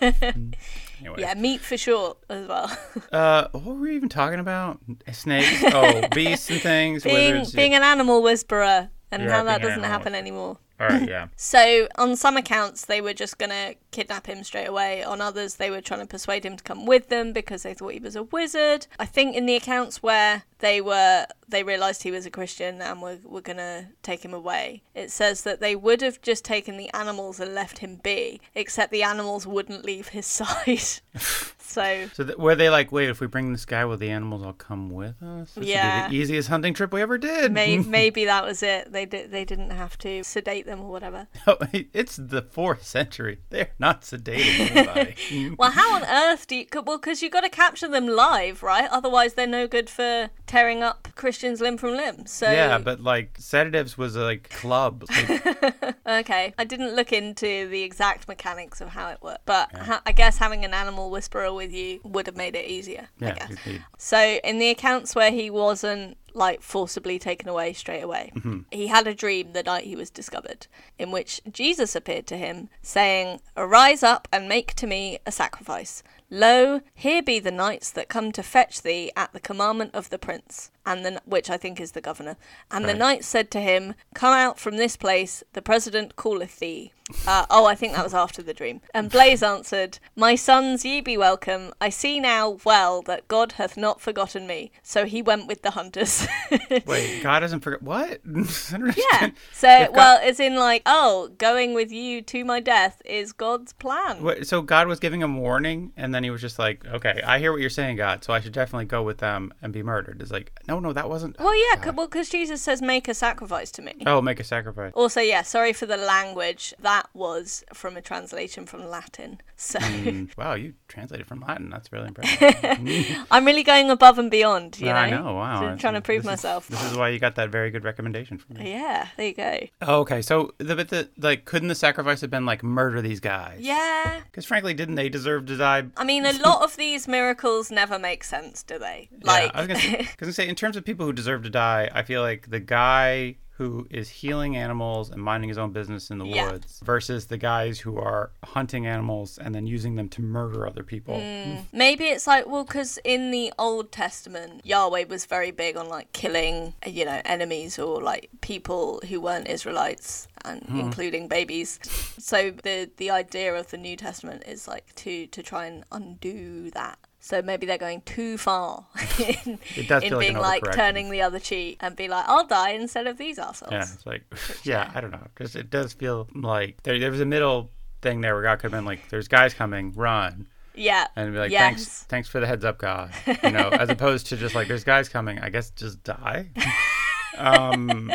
[0.00, 1.16] anyway.
[1.18, 2.70] Yeah, meat for short as well.
[3.12, 4.80] Uh, what were we even talking about?
[5.12, 5.62] Snakes?
[5.72, 7.02] Oh, beasts and things.
[7.04, 7.54] being wizards.
[7.54, 10.58] being an animal whisperer and how that doesn't happen anymore.
[10.80, 11.28] All right, yeah.
[11.36, 15.02] So, on some accounts, they were just going to kidnap him straight away.
[15.02, 17.92] On others, they were trying to persuade him to come with them because they thought
[17.92, 18.86] he was a wizard.
[18.98, 23.02] I think in the accounts where they were, they realized he was a Christian and
[23.02, 26.76] were, were going to take him away, it says that they would have just taken
[26.76, 31.00] the animals and left him be, except the animals wouldn't leave his side.
[31.68, 34.42] so, So th- were they like, wait, if we bring this guy will the animals,
[34.42, 35.52] I'll come with us?
[35.54, 36.08] This Yeah.
[36.08, 37.52] be the easiest hunting trip we ever did.
[37.52, 38.92] may, maybe that was it.
[38.92, 41.28] They, di- they didn't have to sedate them or whatever.
[41.72, 43.38] it's the fourth century.
[43.50, 45.14] They're not sedating anybody.
[45.58, 46.66] Well, how on earth do you?
[46.72, 48.88] Well, because you got to capture them live, right?
[48.90, 52.26] Otherwise, they're no good for tearing up Christians limb from limb.
[52.26, 55.04] So yeah, but like sedatives was a like club.
[55.10, 60.02] Like, okay, I didn't look into the exact mechanics of how it worked, but ha-
[60.06, 63.08] I guess having an animal whisperer with you would have made it easier.
[63.20, 63.50] I guess.
[63.50, 63.84] indeed.
[63.98, 68.32] So in the accounts where he wasn't like forcibly taken away straight away.
[68.36, 68.60] Mm-hmm.
[68.70, 70.66] He had a dream the night he was discovered,
[70.98, 76.02] in which Jesus appeared to him, saying, Arise up and make to me a sacrifice.
[76.30, 80.18] Lo, here be the knights that come to fetch thee at the commandment of the
[80.18, 82.36] prince, and the, which I think is the governor.
[82.70, 82.98] And the Right.
[82.98, 86.92] knights said to him, Come out from this place, the president calleth thee.
[87.26, 88.82] Uh, oh, I think that was after the dream.
[88.92, 91.72] And Blaise answered, My sons, ye be welcome.
[91.80, 94.70] I see now well that God hath not forgotten me.
[94.82, 96.26] So he went with the hunters.
[96.86, 98.20] Wait, God doesn't forget what?
[98.68, 99.30] Yeah.
[99.52, 103.32] So, If God- well, it's in like, oh, going with you to my death is
[103.32, 104.22] God's plan.
[104.22, 107.38] Wait, so God was giving him warning, and then he was just like, "Okay, I
[107.38, 108.22] hear what you're saying, God.
[108.24, 111.08] So I should definitely go with them and be murdered." It's like, no, no, that
[111.08, 111.38] wasn't.
[111.38, 113.94] Well, yeah, c- well, because Jesus says, make a sacrifice to me.
[114.06, 114.92] Oh, make a sacrifice.
[114.94, 116.74] Also, yeah, sorry for the language.
[116.80, 119.40] That was from a translation from Latin.
[119.56, 121.70] So Mm, wow, you translated from Latin.
[121.70, 123.26] That's really impressive.
[123.30, 124.98] I'm really going above and beyond, you Yeah, know?
[125.00, 125.34] I know.
[125.34, 126.68] Wow, So I'm trying to prove this is- myself.
[126.68, 128.70] This is why you got that very good recommendation from me.
[128.72, 129.58] Yeah, there you go.
[129.82, 133.20] Oh, okay, so the bit that like couldn't the sacrifice have been like murder these
[133.20, 133.58] guys?
[133.60, 134.20] Yeah.
[134.26, 135.86] Because frankly, didn't they deserve to die?
[135.96, 139.08] I mean, a lot of these miracles never make sense, do they?
[139.22, 141.06] Like, yeah, I was gonna say, 'cause I was gonna say in terms of people
[141.06, 145.48] who deserve to die, I feel like the guy who is healing animals and minding
[145.48, 146.52] his own business in the Yeah.
[146.52, 150.84] woods versus the guys who are hunting animals and then using them to murder other
[150.84, 151.16] people.
[151.16, 151.64] Mm.
[151.72, 156.12] maybe it's like, well, because in the Old Testament, Yahweh was very big on like
[156.12, 160.28] killing, you know, enemies or like people who weren't Israelites.
[160.44, 160.78] And Hmm.
[160.78, 161.80] including babies,
[162.16, 166.70] so the the idea of the New Testament is like to to try and undo
[166.70, 166.96] that.
[167.20, 168.86] So maybe they're going too far
[169.18, 172.70] in, in like being an like turning the other cheek and be like, I'll die
[172.70, 173.72] instead of these assholes.
[173.72, 174.22] Yeah, it's like,
[174.62, 175.26] yeah, I don't know.
[175.34, 177.70] Because it does feel like there, there was a middle
[178.02, 181.08] thing there where God could have been like, "There's guys coming, run," Yeah.
[181.16, 181.60] and be like, yes.
[181.74, 184.84] "Thanks, thanks for the heads up, God," you know, as opposed to just like, "There's
[184.84, 186.50] guys coming, I guess just die."
[187.36, 188.12] um,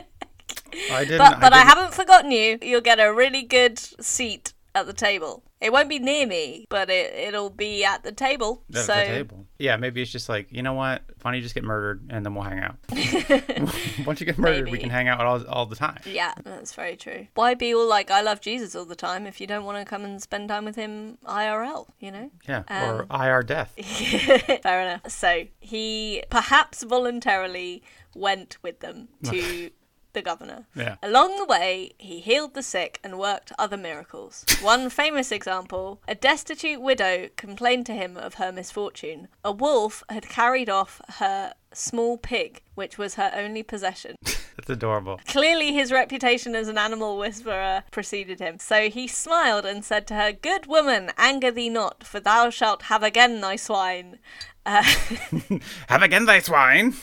[0.91, 1.17] I didn't.
[1.17, 2.57] But but I, didn't- haven't forgotten you.
[2.61, 5.43] You'll get a really good seat at the table.
[5.63, 8.63] It won't be near me, but it it'll be at the table.
[8.69, 9.47] the, so the table.
[9.57, 11.03] Yeah, maybe it's just like, you know what?
[11.21, 12.75] Why don't you just get murdered and then we'll hang out.
[14.05, 15.99] Once you get murdered, we can hang out all, all the time.
[16.05, 17.27] yeah, that's very true.
[17.35, 19.85] Why be all like I love Jesus all the time if you don't want to
[19.89, 21.87] come and spend time with him IRL?
[21.99, 22.31] You know.
[22.45, 23.73] Yeah, Um, or IR death.
[24.63, 25.09] Fair enough.
[25.09, 27.83] So he perhaps voluntarily
[28.15, 29.69] went with them to
[30.13, 30.65] the governor.
[30.75, 30.95] Yeah.
[31.03, 34.45] Along the way, he healed the sick and worked other miracles.
[34.61, 39.27] One famous example a destitute widow complained to him of her misfortune.
[39.43, 44.15] A wolf had carried off her small pig, which was her only possession.
[44.23, 45.19] That's adorable.
[45.25, 48.59] Clearly, his reputation as an animal whisperer preceded him.
[48.59, 52.83] So he smiled and said to her, Good woman, anger thee not, for thou shalt
[52.83, 54.19] have again thy swine.
[54.65, 56.93] Have again thy swine.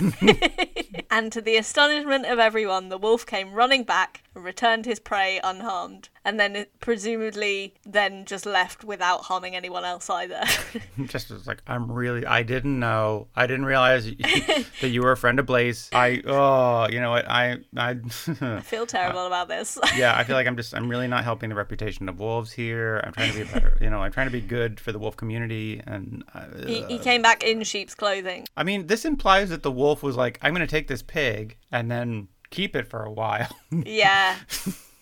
[1.11, 6.09] and to the astonishment of everyone, the wolf came running back returned his prey unharmed.
[6.25, 10.43] And then, presumably, then just left without harming anyone else either.
[11.07, 14.05] just was like, I'm really, I didn't know, I didn't realize
[14.81, 15.89] that you were a friend of Blaise.
[15.93, 17.97] I, oh, you know what, I, I,
[18.41, 19.79] I feel terrible about this.
[19.97, 23.01] yeah, I feel like I'm just, I'm really not helping the reputation of wolves here.
[23.05, 25.17] I'm trying to be better, you know, I'm trying to be good for the wolf
[25.17, 28.47] community, and uh, he, he came back in sheep's clothing.
[28.57, 31.57] I mean, this implies that the wolf was like, I'm going to take this pig
[31.73, 33.49] and then keep it for a while.
[33.87, 34.37] Yeah.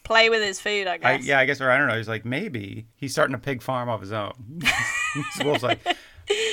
[0.05, 1.27] Play with his food, I I, guess.
[1.27, 1.97] yeah, I guess, or I don't know.
[1.97, 4.33] He's like, maybe he's starting a pig farm of his own.
[4.59, 5.81] this wolf's like,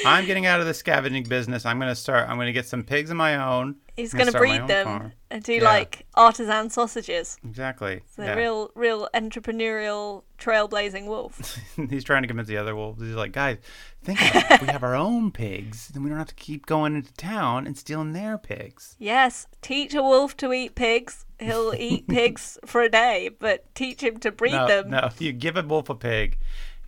[0.05, 1.65] I'm getting out of the scavenging business.
[1.65, 3.75] I'm going to start, I'm going to get some pigs of my own.
[3.95, 5.11] He's gonna going to breed them farm.
[5.35, 5.63] And do Yeah.
[5.63, 7.37] like artisan sausages.
[7.45, 8.01] Exactly.
[8.15, 8.33] The yeah.
[8.35, 11.59] real, real entrepreneurial, trailblazing wolf.
[11.89, 13.01] he's trying to convince the other wolves.
[13.01, 13.57] He's like, guys,
[14.03, 14.61] think about it.
[14.61, 17.77] we have our own pigs, then we don't have to keep going into town and
[17.77, 18.95] stealing their pigs.
[18.97, 21.25] yes, teach a wolf to eat pigs.
[21.39, 24.89] He'll eat pigs for a day, but teach him to breed No, them.
[24.89, 26.37] no, you give a wolf a pig,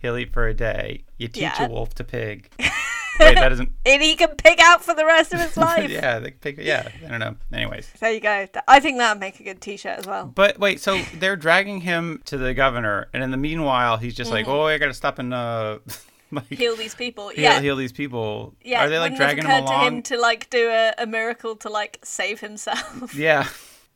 [0.00, 1.04] he'll eat for a day.
[1.18, 1.66] You teach Yeah.
[1.66, 2.50] a wolf to pig.
[3.20, 3.70] Wait, that isn't.
[3.86, 5.88] And he can pig out for the rest of his life.
[5.90, 6.58] yeah, the pig.
[6.60, 7.36] Yeah, I don't know.
[7.52, 8.46] Anyways, There you go.
[8.66, 10.26] I think that would make a good t-shirt as well.
[10.26, 14.30] but wait, so they're dragging him to the governor, and in the meanwhile, he's just
[14.30, 14.52] like, Mm-hmm.
[14.54, 15.78] "Oh, I got to stop and uh,
[16.30, 17.30] like Heal these people.
[17.30, 17.60] heal, yeah.
[17.60, 18.84] heal these people." yeah.
[18.84, 19.80] Are they like wouldn't dragging him along?
[19.80, 23.14] to him to like do a, a miracle to like save himself.
[23.14, 23.48] Yeah.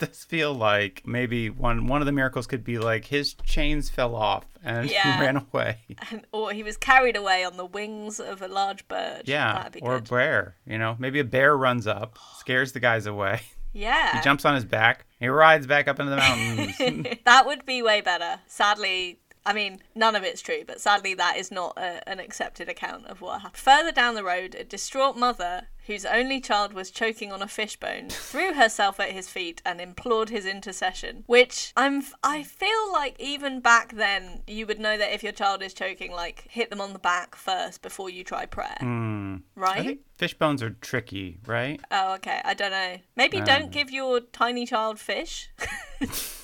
[0.07, 4.15] Does feel like maybe one one of the miracles could be like his chains fell
[4.15, 5.17] off and Yeah.
[5.17, 5.79] he ran away.
[6.11, 9.23] And, or he was carried away on the wings of a large bird.
[9.27, 10.57] Yeah, or a bear.
[10.67, 13.41] You know, maybe a bear runs up, scares the guys away.
[13.75, 14.15] Yeah.
[14.19, 15.07] He jumps on his back.
[15.19, 17.07] He rides back up into the mountains.
[17.25, 18.39] that would be way better.
[18.47, 22.69] Sadly, I mean, none of it's true, but sadly, that is not a, an accepted
[22.69, 23.57] account of what happened.
[23.57, 28.09] Further down the road, a distraught mother whose only child was choking on a fishbone
[28.09, 31.25] threw herself at his feet and implored his intercession.
[31.27, 35.61] Which I'm, I feel like even back then, you would know that if your child
[35.61, 39.39] is choking, like hit them on the back first before you try prayer, Hmm.
[39.57, 39.79] right?
[39.81, 41.81] I think fish bones are tricky, right?
[41.91, 42.41] Oh, okay.
[42.45, 42.99] I don't know.
[43.17, 43.45] Maybe Um.
[43.45, 45.51] don't give your tiny child fish.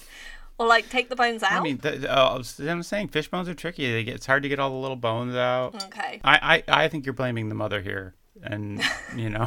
[0.59, 1.53] or like take the bones out.
[1.53, 3.91] I mean, th- uh, I'm saying fish bones are tricky.
[3.91, 5.83] They get, it's hard to get all the little bones out.
[5.85, 6.21] okay.
[6.25, 8.83] I, I, I think you're blaming the mother here, and
[9.17, 9.47] you know,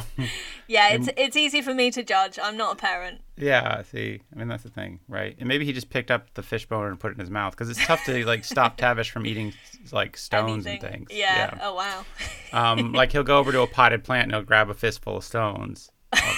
[0.66, 2.38] Yeah, it's it's easy for me to judge.
[2.42, 3.20] I'm not a parent.
[3.36, 3.82] yeah.
[3.82, 5.36] See, I mean that's the thing, right?
[5.38, 7.52] And maybe he just picked up the fish bone and put it in his mouth
[7.52, 9.52] because it's tough to like stop Tavish from eating
[9.92, 10.84] like stones Anything.
[10.94, 11.18] and things.
[11.18, 11.58] Yeah.
[11.62, 12.04] Oh wow.
[12.52, 15.24] Um, like he'll go over to a potted plant and he'll grab a fistful of
[15.24, 15.90] stones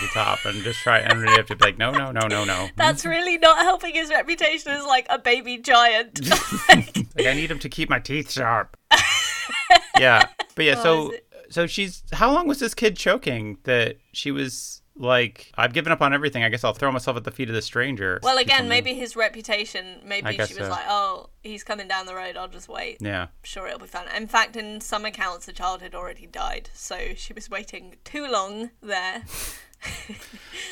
[0.04, 2.44] the top and just try and you have to be like, no, no, no, no,
[2.44, 2.68] no.
[2.76, 3.10] That's mm-hmm.
[3.10, 6.20] really not helping his reputation as like a baby giant.
[6.68, 8.76] like I need him to keep my teeth sharp.
[9.98, 10.74] yeah, but yeah.
[10.78, 11.12] Oh, So
[11.50, 16.00] so she's how long was this kid choking that she was like, I've given up
[16.00, 16.44] on everything.
[16.44, 18.20] I guess I'll throw myself at the feet of this stranger.
[18.22, 20.00] well, again, maybe his reputation.
[20.04, 20.68] Maybe she was so.
[20.68, 22.36] like, "Oh, he's coming down the road.
[22.36, 22.98] I'll just wait.
[23.00, 23.28] Yeah.
[23.42, 26.98] Sure, it'll be fine." In fact, in some accounts, the child had already died, so
[27.16, 29.24] she was waiting too long there.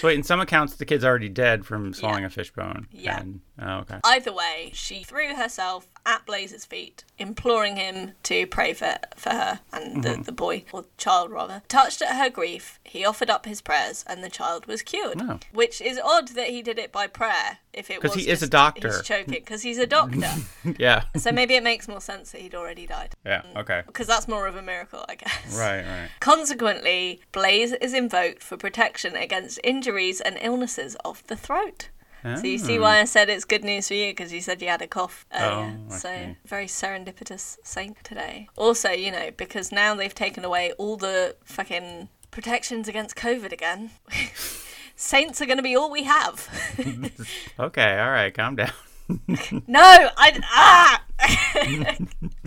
[0.01, 2.89] So wait, in some accounts, the kid's already dead from swallowing a fish bone.
[2.91, 3.21] Yeah.
[3.21, 4.01] And, oh, okay.
[4.03, 9.61] Either way, she threw herself at Blaise's feet, imploring him to pray for, for her
[9.73, 10.21] and Mm-hmm.
[10.23, 11.63] the, the boy, or child rather.
[11.69, 15.21] Touched at her grief, he offered up his prayers and the child was cured.
[15.23, 15.39] Oh.
[15.53, 18.43] Which is odd that he did it by prayer if it 'Cause was he is
[18.43, 18.89] a doctor.
[18.89, 20.31] He's choking because he's a doctor.
[20.79, 21.05] yeah.
[21.17, 23.15] so maybe it makes more sense that he'd already died.
[23.25, 23.43] Yeah.
[23.57, 23.83] Okay.
[23.87, 25.57] Because that's more of a miracle, I guess.
[25.57, 25.83] Right.
[25.85, 26.09] Right.
[26.21, 31.89] Consequently, Blaise is invoked for protection against injuries and illnesses of the throat.
[32.25, 32.83] So you see Ah.
[32.83, 35.27] why I said it's good news for you because you said you had a cough
[35.35, 35.77] earlier.
[35.91, 38.49] Oh, I so very serendipitous saint today.
[38.57, 43.91] Also, you know, because now they've taken away all the fucking protections against COVID again.
[44.95, 46.49] Saints are going to be all we have.
[47.59, 47.99] Okay.
[47.99, 48.33] All right.
[48.33, 48.71] Calm down.
[49.67, 51.05] no, I ah.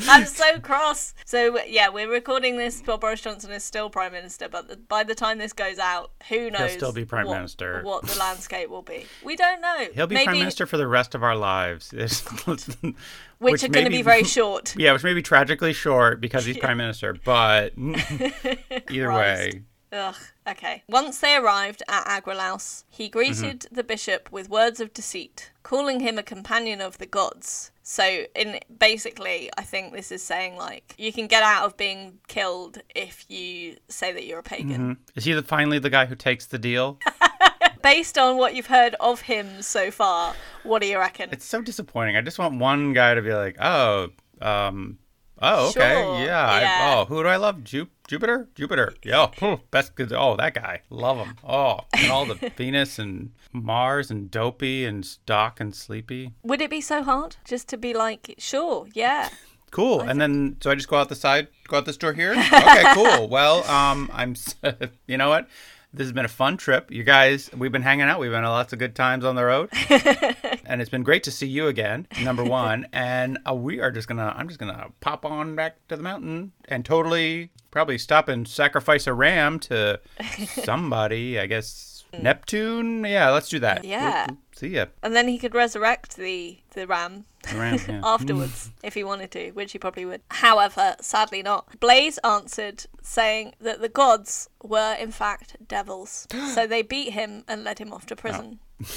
[0.09, 1.13] I'm so cross.
[1.25, 5.03] So yeah, we're recording this while Boris Johnson is still prime minister, but the, by
[5.03, 6.71] the time this goes out, who knows?
[6.71, 7.81] He'll still be prime what, minister.
[7.83, 9.05] What the landscape will be?
[9.23, 9.87] We don't know.
[9.93, 11.91] He'll be Maybe, prime minister for the rest of our lives.
[13.39, 14.75] which, are going to be very short.
[14.77, 17.73] Yeah, which may be tragically short because he's prime minister, but
[18.89, 20.15] either way, Ugh.
[20.47, 20.83] Okay.
[20.87, 23.75] Once they arrived at Agrolaus, he greeted Mm-hmm.
[23.75, 27.71] the bishop with words of deceit, calling him a companion of the gods.
[27.81, 32.19] So, in basically, I think this is saying like you can get out of being
[32.27, 34.97] killed if you say that you're a pagan.
[35.15, 36.99] is he the, finally the guy who takes the deal?
[37.83, 41.29] Based on what you've heard of him so far, what do you reckon?
[41.31, 42.17] It's so disappointing.
[42.17, 44.09] I just want one guy to be like, oh,
[44.41, 44.97] um,
[45.39, 46.59] oh, okay, Sure, yeah.
[46.59, 46.79] yeah.
[46.81, 47.63] I, oh, who do I love?
[47.63, 48.93] Ju- Jupiter, Jupiter.
[49.03, 49.27] Yeah,
[49.71, 49.93] best.
[50.11, 50.81] Oh, that guy.
[50.89, 51.35] Love him.
[51.43, 56.33] Oh, and all the Venus and Mars and Dopey and Stock and Sleepy.
[56.43, 59.29] Would it be so hard just to be like, sure, yeah,
[59.71, 60.01] Cool.
[60.01, 62.33] and then, so I just go out the side, go out this door here.
[62.37, 63.27] Okay, cool.
[63.27, 64.35] Well, um, I'm.
[65.07, 65.47] You know what?
[65.95, 66.91] This has been a fun trip.
[66.91, 68.19] You guys, we've been hanging out.
[68.19, 69.69] We've been lots of good times on the road,
[70.65, 72.05] and it's been great to see you again.
[72.21, 74.33] Number one, and uh, we are just gonna.
[74.35, 79.07] I'm just gonna pop on back to the mountain and totally probably stop and sacrifice
[79.07, 80.01] a ram to
[80.47, 81.39] somebody.
[81.39, 83.05] I guess Neptune.
[83.05, 83.85] Yeah, let's do that.
[83.85, 84.27] Yeah.
[84.53, 84.87] See ya.
[85.01, 88.01] and then he could resurrect the the ram The ram, yeah.
[88.03, 90.21] afterwards if he wanted to, which he probably would.
[90.29, 91.79] However, sadly not.
[91.79, 97.63] Blaise answered saying that the gods were in fact devils, so they beat him and
[97.63, 98.59] led him off to prison.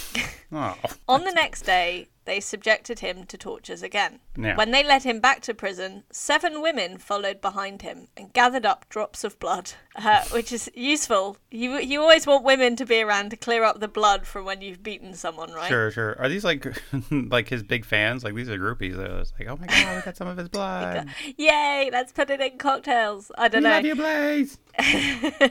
[0.51, 0.77] Oh.
[1.07, 4.21] On the next day, they subjected him to tortures again.
[4.37, 4.55] Yeah.
[4.57, 8.89] When they led him back to prison, seven women followed behind him and gathered up
[8.91, 11.39] drops of blood, uh, which is useful.
[11.51, 14.61] You you always want women to be around to clear up the blood from when
[14.61, 15.69] you've beaten someone, right?
[15.69, 16.17] Sure, sure.
[16.19, 16.67] Are these like
[17.11, 18.25] like his big fans?
[18.25, 18.97] Like these are groupies.
[18.97, 21.09] They're like, oh my god, we got some of his blood.
[21.37, 21.89] Yay!
[21.91, 23.33] Let's put it in cocktails.
[23.39, 23.71] I don't know.
[23.71, 24.59] love you, Blaise.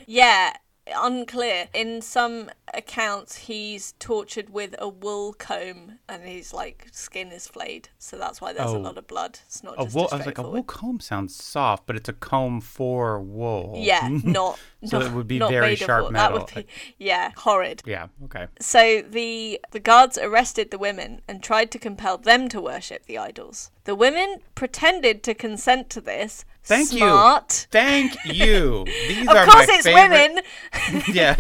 [0.06, 0.54] Yeah,
[0.96, 1.68] unclear.
[1.74, 7.90] In some accounts, he's tortured with a wool comb, and his like skin is flayed,
[7.98, 8.78] so that's why there's Oh.
[8.78, 9.40] a lot of blood.
[9.46, 10.10] It's not A just wool.
[10.12, 13.76] I was like, a wool comb sounds soft, but it's a comb for wool.
[13.78, 14.60] Yeah, not.
[14.86, 16.40] So not, it would be very sharp metal.
[16.40, 17.82] That would be, yeah, horrid.
[17.86, 18.08] Yeah.
[18.26, 18.48] Okay.
[18.60, 23.18] So the the guards arrested the women and tried to compel them to worship the
[23.18, 23.72] idols.
[23.86, 27.00] The women pretended to consent to this, Thank you.
[27.00, 27.68] Smart.
[27.72, 28.84] Thank you.
[29.08, 30.44] These Of are course, my it's favorite.
[30.90, 31.04] women.
[31.14, 31.36] yeah.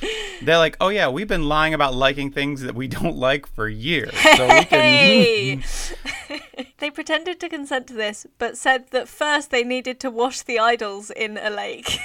[0.42, 3.68] They're like, oh yeah, we've been lying about liking things that we don't like for
[3.68, 4.12] years.
[4.36, 5.62] So we can Hey!
[6.78, 10.58] they pretended to consent to this, but said that first they needed to wash the
[10.58, 11.98] idols in a lake.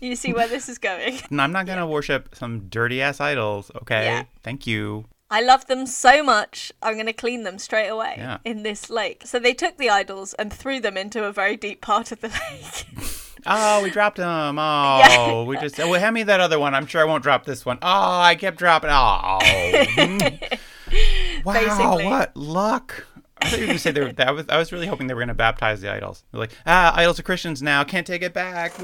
[0.00, 1.20] you see where this is going.
[1.30, 4.04] I'm not gonna worship some dirty ass idols, okay?
[4.06, 4.24] Yeah.
[4.42, 5.04] Thank you.
[5.32, 8.38] I love them so much, I'm going to clean them straight away Yeah.
[8.44, 9.22] in this lake.
[9.24, 12.28] So they took the idols and threw them into a very deep part of the
[12.28, 12.86] lake.
[13.44, 14.56] Oh, we dropped them.
[14.60, 15.80] Oh, we just.
[15.80, 16.76] Oh, well, hand me that other one.
[16.76, 17.76] I'm sure I won't drop this one.
[17.82, 18.90] Oh, I kept dropping.
[18.92, 19.38] Oh.
[20.92, 21.44] Mm.
[21.44, 22.04] wow, Basically.
[22.04, 23.06] what luck.
[23.40, 25.06] I thought you were going to say they were, I was, I was really hoping
[25.08, 26.22] they were going to baptize the idols.
[26.30, 27.82] They're like, ah, idols are Christians now.
[27.82, 28.74] Can't take it back.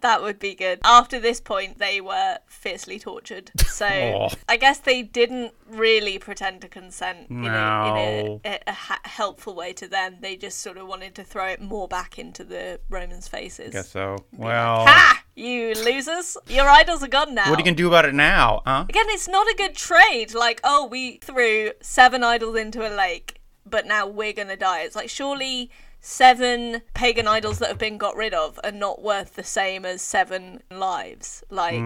[0.02, 0.78] that would be good.
[0.84, 3.50] After this point, they were fiercely tortured.
[3.66, 4.28] So Oh.
[4.48, 9.54] I guess they didn't really pretend to consent in, a, in a, a, a helpful
[9.54, 10.16] way to them.
[10.20, 13.72] They just sort of wanted to throw it more back into the Romans' faces.
[13.72, 14.16] Guess so.
[14.36, 15.22] Well, Ha!
[15.34, 16.36] You losers!
[16.48, 17.48] Your idols are gone now.
[17.48, 18.84] what are you going to do about it now, huh?
[18.88, 20.34] Again, it's not a good trade.
[20.34, 24.80] Like, oh, we threw seven idols into a lake, but now we're gonna die.
[24.82, 25.70] It's like surely
[26.00, 30.02] seven pagan idols that have been got rid of are not worth the same as
[30.02, 31.44] seven lives.
[31.50, 31.80] Like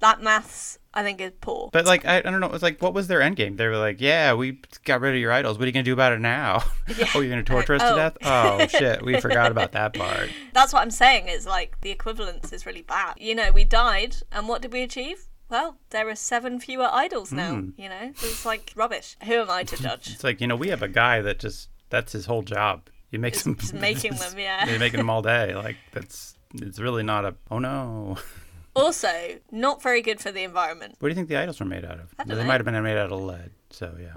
[0.00, 1.70] that maths, I think, is poor.
[1.72, 3.56] But like I, I don't know, it was like what was their end game?
[3.56, 5.58] They were like, Yeah, we got rid of your idols.
[5.58, 6.62] What are you gonna do about it now?
[7.14, 7.90] oh, you're gonna torture us Oh.
[7.90, 8.16] to death?
[8.24, 10.30] Oh shit, we forgot about that part.
[10.52, 11.28] That's what I'm saying.
[11.28, 13.14] Is like the equivalence is really bad.
[13.18, 15.26] You know, we died, and what did we achieve?
[15.48, 17.56] Well, there are seven fewer idols now.
[17.56, 17.70] Hmm.
[17.76, 19.16] You know, it's like rubbish.
[19.24, 20.08] Who am I to judge?
[20.12, 22.88] It's like, you know, we have a guy that just that's his whole job.
[23.18, 24.66] Makes them just making them, yeah.
[24.66, 25.54] He's making them all day.
[25.54, 28.18] Like that's it's really not a oh no.
[28.76, 29.10] Also,
[29.50, 30.94] not very good for the environment.
[31.00, 32.14] What do you think the idols were made out of?
[32.24, 32.44] they know.
[32.44, 33.50] might have been made out of lead.
[33.70, 34.12] So yeah.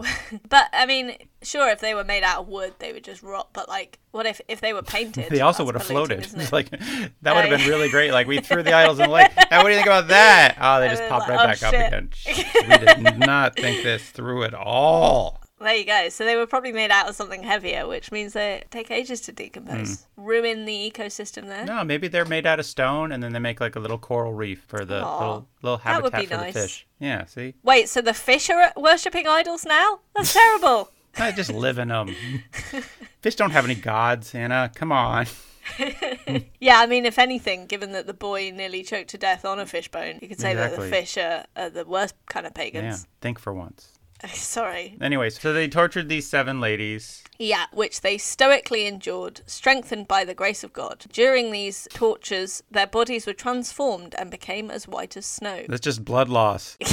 [0.47, 3.49] But I mean, sure, if they were made out of wood, they would just rot.
[3.53, 5.31] But like, what if if they were painted?
[5.31, 6.21] They also would have floated.
[6.21, 6.53] isn't It's it?
[6.53, 8.11] like that would have been really great.
[8.11, 9.31] Like we threw the idols in the lake.
[9.49, 10.55] Now, what do you think about that?
[10.61, 12.09] Oh, they just popped like, right oh, back up again.
[12.27, 15.42] We did not think this through at all.
[15.63, 16.09] There you go.
[16.09, 19.31] So they were probably made out of something heavier, which means they take ages to
[19.31, 20.23] decompose, hmm.
[20.23, 21.65] ruin the ecosystem there.
[21.65, 24.33] No, maybe they're made out of stone, and then they make like a little coral
[24.33, 26.53] reef for the Aw, little little that would habitat be for nice.
[26.53, 26.87] the fish.
[26.99, 29.99] Yeah, see, Wait, so the fish are worshipping idols now?
[30.15, 30.91] That's terrible.
[31.17, 32.15] I just live in them.
[33.21, 34.71] fish don't have any gods, Anna.
[34.73, 35.27] Come on.
[36.59, 39.65] yeah, I mean, if anything, given that the boy nearly choked to death on a
[39.65, 40.77] fishbone, you could say Exactly.
[40.77, 43.07] that the fish are, are the worst kind of Yeah, pagans.
[43.21, 43.92] think for once.
[44.33, 44.97] Sorry.
[45.01, 47.23] Anyways, so they tortured these seven ladies.
[47.39, 51.05] Yeah, which they stoically endured, strengthened by the grace of God.
[51.11, 55.63] During these tortures, their bodies were transformed and became as white as snow.
[55.67, 56.77] That's just blood loss.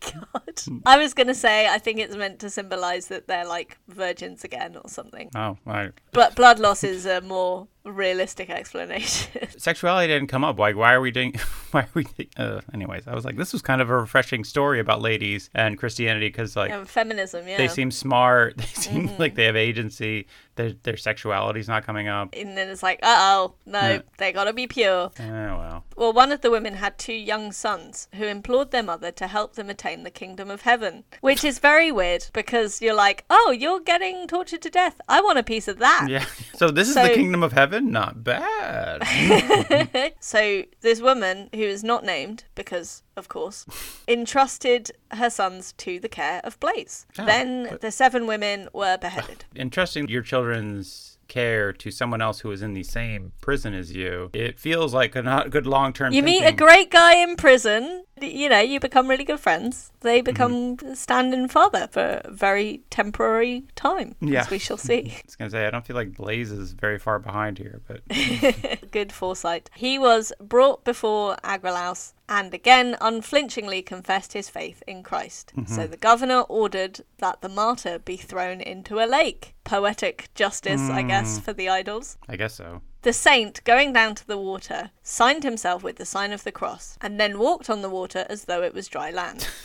[0.00, 0.82] God.
[0.86, 4.44] I was going to say, I think it's meant to symbolize that they're like virgins
[4.44, 5.30] again or something.
[5.34, 5.92] Oh, right.
[6.12, 9.48] But blood loss is a more realistic explanation.
[9.58, 10.58] Sexuality didn't come up.
[10.58, 11.34] Like, why are we doing?
[11.70, 12.06] Why are we?
[12.38, 15.76] Uh, anyways, I was like, this was kind of a refreshing story about ladies and
[15.76, 17.58] Christianity because, like, and feminism, yeah.
[17.58, 18.56] they seem smart.
[18.56, 19.20] They seem Mm-hmm.
[19.20, 20.26] like they have agency.
[20.58, 22.34] Their their sexuality's not coming up.
[22.34, 24.00] and then it's like, uh oh, no, Yeah.
[24.18, 25.10] they gotta be pure.
[25.18, 29.10] Eh, well, Well, one of the women had two young sons who implored their mother
[29.12, 33.24] to help them attain the kingdom of heaven, which is very weird because you're like,
[33.30, 35.00] oh, you're getting tortured to death.
[35.08, 36.06] I want a piece of that.
[36.10, 36.24] yeah.
[36.56, 37.90] So this is the kingdom of heaven.
[37.92, 39.02] Not bad.
[40.20, 43.66] So this woman, who is not named because, of course,
[44.08, 47.06] entrusted her sons to the care of Blaise.
[47.18, 49.44] Oh, then but- the seven women were beheaded.
[49.56, 54.30] Entrusting your children's care to someone else who is in the same prison as you,
[54.32, 56.12] it feels like a not good long term.
[56.14, 58.04] You meet a great guy in prison.
[58.22, 59.90] You know, you become really good friends.
[60.00, 60.94] They become Mm-hmm.
[60.94, 64.40] stand-in father for a very temporary time, Yeah.
[64.40, 65.12] as we shall see.
[65.16, 68.02] I was gonna say I don't feel like Blaise is very far behind here, but
[68.90, 69.70] good foresight.
[69.74, 75.52] He was brought before Agrolaus and again unflinchingly confessed his faith in Christ.
[75.56, 75.72] Mm-hmm.
[75.74, 79.54] So the governor ordered that the martyr be thrown into a lake.
[79.64, 81.08] Poetic justice, I Mm.
[81.08, 82.16] guess, for the idols.
[82.28, 82.82] I guess so.
[83.02, 86.98] The saint, going down to the water, signed himself with the sign of the cross,
[87.00, 89.48] and then walked on the water as though it was dry land.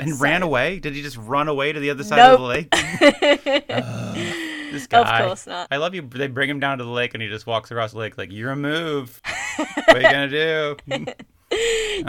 [0.00, 0.78] And ran away?
[0.78, 2.34] Did he just run away to the other side Nope.
[2.34, 2.72] of the lake?
[4.70, 5.20] This guy.
[5.20, 5.66] Of course not.
[5.70, 6.02] I love you.
[6.02, 8.30] They bring him down to the lake and he just walks across the lake like,
[8.30, 9.20] you're a move.
[9.56, 10.76] what are you going to do?
[10.92, 11.14] Uh-huh.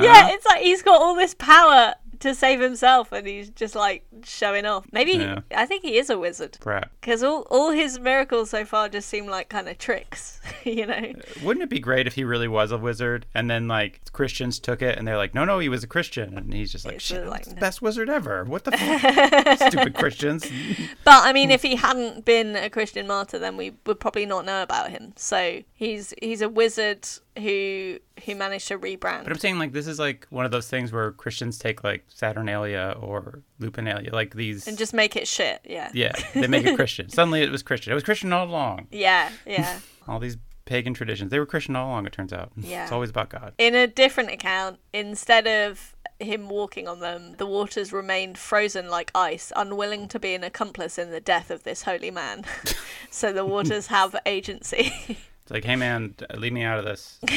[0.04, 4.06] Yeah, it's like he's got all this power to save himself, and he's just like
[4.24, 4.86] showing off.
[4.92, 5.40] Maybe Yeah.
[5.56, 6.58] I think he is a wizard
[7.02, 10.94] because all all his miracles so far just seem like kind of tricks, you know.
[10.94, 11.14] Uh,
[11.44, 14.82] wouldn't it be great if he really was a wizard and then like Christians took
[14.82, 17.06] it and they're like, no, no, he was a Christian, and he's just like, It's
[17.06, 17.54] shit, like, no.
[17.56, 18.44] best wizard ever.
[18.44, 18.72] What the
[19.58, 19.72] fuck?
[19.72, 20.46] stupid Christians?
[21.04, 24.46] But I mean, if he hadn't been a Christian martyr, then we would probably not
[24.46, 25.14] know about him.
[25.16, 27.08] So he's he's a wizard
[27.40, 29.24] who who managed to rebrand.
[29.24, 32.06] But I'm saying like this is like one of those things where Christians take like
[32.08, 34.68] Saturnalia or Lupinalia, like these.
[34.68, 35.62] and just make it shit.
[35.64, 35.90] Yeah.
[35.94, 37.10] yeah, they make it Christian.
[37.10, 37.92] Suddenly it was Christian.
[37.92, 38.88] It was Christian all along.
[38.92, 39.30] Yeah.
[39.46, 39.80] Yeah.
[40.08, 42.08] All these pagan traditions, they were Christian all along.
[42.08, 42.52] It turns out.
[42.58, 42.84] Yeah.
[42.84, 43.54] It's always about God.
[43.60, 49.12] In a different account, instead of him walking on them, the waters remained frozen like
[49.16, 52.44] ice, unwilling to be an accomplice in the death of this holy man.
[53.12, 55.18] so the waters have agency.
[55.50, 57.18] It's like, hey man, leave me out of this.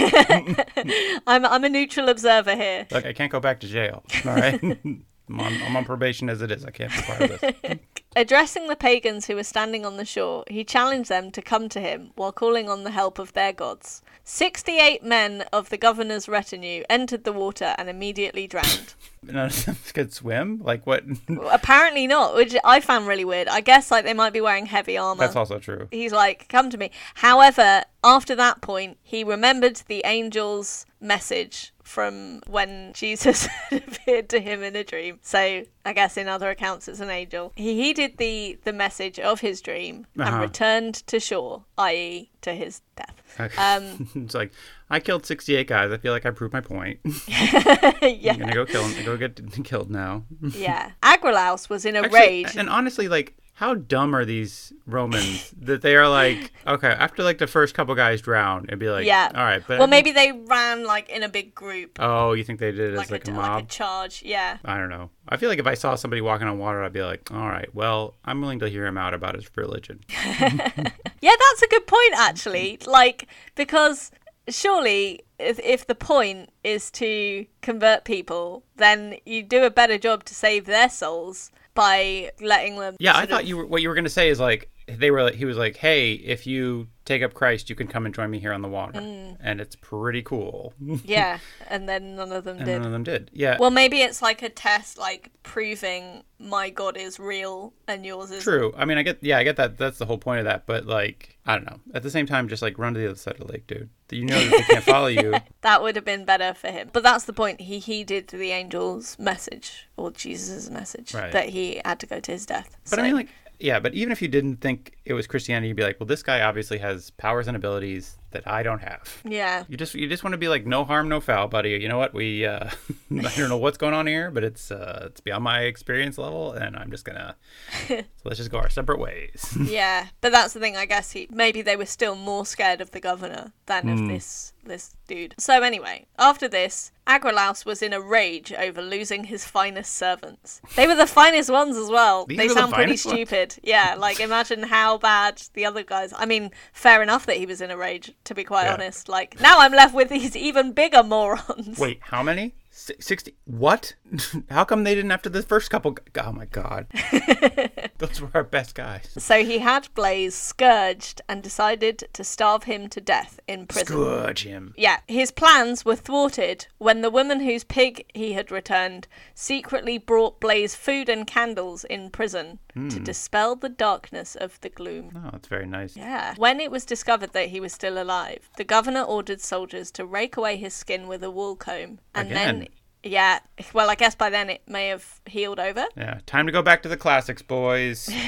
[1.26, 2.86] I'm I'm a neutral observer here.
[2.90, 4.04] Look, I can't go back to jail.
[4.26, 4.62] All right.
[5.28, 6.62] I'm on, I'm on probation as it is.
[6.62, 7.78] I can't be part of this.
[8.14, 11.80] Addressing the pagans who were standing on the shore, he challenged them to come to
[11.80, 14.02] him while calling on the help of their gods.
[14.24, 18.94] Sixty eight men of the governor's retinue entered the water and immediately drowned.
[19.22, 20.60] None of them could swim.
[20.62, 21.04] Like what?
[21.50, 23.48] Apparently not, which I found really weird.
[23.48, 25.20] I guess like they might be wearing heavy armor.
[25.20, 25.88] That's also true.
[25.90, 32.40] He's like, "Come to me." However, after that point, he remembered the angel's message from
[32.46, 35.18] when Jesus appeared to him in a dream.
[35.22, 37.52] So I guess in other accounts, it's an angel.
[37.56, 40.40] He heeded the the message of his dream and Uh-huh.
[40.42, 43.16] returned to shore, i.e., to his death.
[43.40, 43.54] Okay.
[43.58, 44.52] Um, it's like
[44.90, 45.90] I killed 68 guys.
[45.90, 47.00] I feel like I proved my point.
[47.26, 48.84] yeah, I'm gonna go kill.
[48.84, 50.24] Him go get killed now.
[50.54, 50.92] yeah.
[51.02, 52.56] Agrolaus was in a Actually, rage.
[52.56, 57.38] And honestly, like, how dumb are these Romans that they are like, okay, after like
[57.38, 59.30] the first couple guys drown, it'd be like, Yeah.
[59.34, 62.58] all right, but well, maybe they ran like in a big group, Oh, you think
[62.60, 63.54] they did it like, as like a, a, mob?
[63.56, 64.22] like a charge.
[64.24, 64.58] Yeah.
[64.64, 65.10] I don't know.
[65.28, 67.72] I feel like if I saw somebody walking on water, I'd be like, all right,
[67.74, 70.00] well, I'm willing to hear him out about his religion.
[71.22, 72.78] Yeah, that's a good point, actually.
[72.84, 74.10] Like, because
[74.48, 80.24] surely if, if the point is to convert people, then you do a better job
[80.24, 82.96] to save their souls by letting them.
[82.98, 85.22] Yeah, I thought of- you were, what you were gonna say is like they were.
[85.24, 88.30] Like, he was like, hey, if you take up Christ, you can come and join
[88.30, 89.36] me here on the water, Mm.
[89.40, 90.72] and it's pretty cool.
[91.04, 92.76] Yeah, and then none of them and did.
[92.78, 93.30] none of them did.
[93.32, 93.56] Yeah.
[93.58, 98.42] Well, maybe it's like a test, like proving my God is real and yours is.
[98.42, 98.72] True.
[98.76, 99.18] I mean, I get.
[99.20, 99.78] Yeah, I get that.
[99.78, 100.66] That's the whole point of that.
[100.66, 101.78] But like, I don't know.
[101.94, 103.88] At the same time, just like run to the other side of the lake, dude.
[104.10, 105.34] You know that they can't follow you.
[105.62, 106.90] That would have been better for him.
[106.92, 107.60] But that's the point.
[107.62, 111.30] He heeded the angel's message, or Jesus' message, Right.
[111.32, 112.76] that he had to go to his death.
[112.90, 113.28] But I So- mean, like,
[113.58, 113.80] yeah.
[113.80, 116.40] But even if you didn't think it was Christianity, you'd be like, well, this guy
[116.42, 119.20] obviously has powers and abilities that I don't have.
[119.24, 119.64] yeah.
[119.68, 121.70] You just you just want to be like no harm no foul, buddy.
[121.70, 122.14] You know what?
[122.14, 122.68] We uh
[123.10, 126.52] I don't know what's going on here, but it's uh it's beyond my experience level
[126.52, 127.36] and I'm just gonna
[127.88, 129.56] so let's just go our separate ways.
[129.72, 130.76] Yeah, but that's the thing.
[130.76, 133.88] I guess he maybe they were still more scared of the governor than Hmm.
[134.04, 135.34] of this this dude.
[135.38, 140.60] So anyway, after this, Agrolaus was in a rage over losing his finest servants.
[140.76, 142.26] They were the finest ones as well.
[142.26, 143.16] These they are the sound pretty finest ones?
[143.28, 143.56] stupid.
[143.64, 146.12] Yeah, like imagine how bad the other guys.
[146.16, 148.12] I mean, fair enough that he was in a rage.
[148.24, 148.74] To be quite Yeah.
[148.74, 151.78] honest, like now I'm left with these even bigger morons.
[151.78, 152.54] Wait, how many?
[152.74, 153.94] Si- 60 What?
[154.50, 156.86] How come they didn't after the first couple Oh my god.
[157.98, 159.10] Those were our best guys.
[159.18, 163.86] So he had Blaise scourged and decided to starve him to death in prison.
[163.86, 164.72] Scourge him.
[164.76, 170.40] Yeah, his plans were thwarted when the woman whose pig he had returned secretly brought
[170.40, 173.04] Blaise food and candles in prison to hmm.
[173.04, 175.12] dispel the darkness of the gloom.
[175.14, 175.94] Oh, that's very nice.
[175.94, 176.34] Yeah.
[176.36, 180.38] When it was discovered that he was still alive, the governor ordered soldiers to rake
[180.38, 181.98] away his skin with a wool comb.
[182.14, 182.61] And then, Again?
[183.02, 183.40] Yeah,
[183.74, 185.86] well, I guess by then it may have healed over.
[185.96, 188.08] Yeah, time to go back to the classics, boys.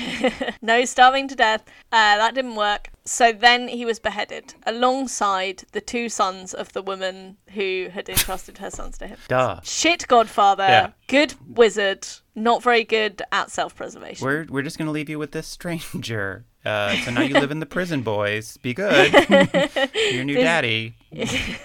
[0.62, 1.62] No starving to death.
[1.93, 2.89] Uh, that didn't work.
[3.05, 8.57] So then he was beheaded alongside the two sons of the woman who had entrusted
[8.59, 9.18] her sons to him.
[9.29, 9.61] Duh.
[9.62, 10.62] Shit, Godfather.
[10.64, 10.91] Yeah.
[11.09, 12.07] Good wizard.
[12.35, 14.25] Not very good at self preservation.
[14.25, 16.47] We're we're just gonna leave you with this stranger.
[16.64, 18.57] Uh, so now you live in the prison, boys.
[18.57, 19.12] Be good.
[20.12, 20.97] Your new daddy.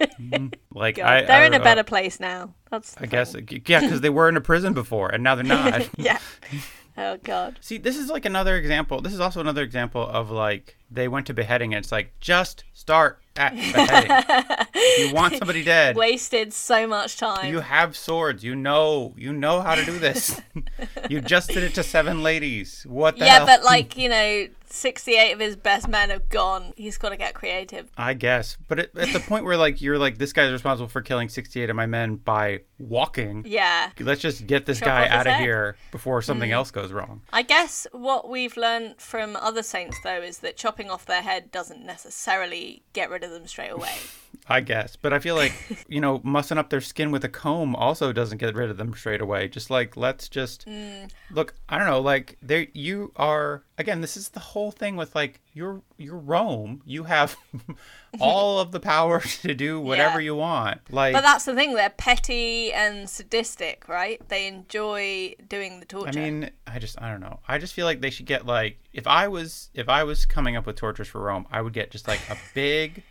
[0.00, 0.54] Mhm.
[0.74, 2.54] like I, They're I in a don't better place now.
[2.70, 5.88] That's I guess, yeah, because they were in a prison before, and now they're not.
[5.98, 6.18] Yeah.
[6.98, 7.56] Oh, God.
[7.62, 9.00] See, this is like another example.
[9.00, 12.64] This is also another example of like they went to beheading, and it's like just
[12.72, 14.66] start at beheading.
[14.98, 15.96] You want somebody dead.
[15.96, 17.52] Wasted so much time.
[17.52, 18.42] You have swords.
[18.42, 19.14] You know.
[19.16, 20.40] You know how to do this.
[21.10, 22.84] you just did it to seven ladies.
[22.88, 23.46] What the yeah, hell?
[23.46, 26.72] but like, you know, 68 of his best men have gone.
[26.76, 27.90] He's got to get creative.
[27.96, 31.02] I guess, but at, at the point where like you're like this guy's responsible for
[31.02, 33.44] killing 68 of my men by walking.
[33.46, 33.90] Yeah.
[33.98, 35.42] Let's just get this Chop guy out of head.
[35.42, 36.54] here before something mm.
[36.54, 37.22] else goes wrong.
[37.32, 41.50] I guess what we've learned from other saints, though, is that chopping off their head
[41.50, 43.94] doesn't necessarily get rid of them straight away.
[44.48, 45.52] I guess, but I feel like
[45.88, 48.94] you know, mussing up their skin with a comb also doesn't get rid of them
[48.94, 49.48] straight away.
[49.48, 51.10] Just like let's just mm.
[51.30, 51.54] look.
[51.68, 52.00] I don't know.
[52.00, 54.00] Like there, you are again.
[54.00, 56.82] This is the whole thing with like you're you're Rome.
[56.84, 57.36] You have
[58.20, 60.26] all of the power to do whatever Yeah.
[60.26, 60.80] you want.
[60.92, 64.20] Like But that's the thing, they're petty and sadistic, right?
[64.28, 66.18] They enjoy doing the torture.
[66.18, 67.40] I mean, I just I don't know.
[67.48, 70.56] I just feel like they should get like if I was if I was coming
[70.56, 73.02] up with tortures for Rome, I would get just like a big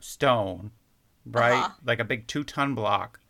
[0.00, 0.70] stone,
[1.24, 1.52] right?
[1.60, 1.68] Uh-huh.
[1.86, 3.20] Like a big two ton block.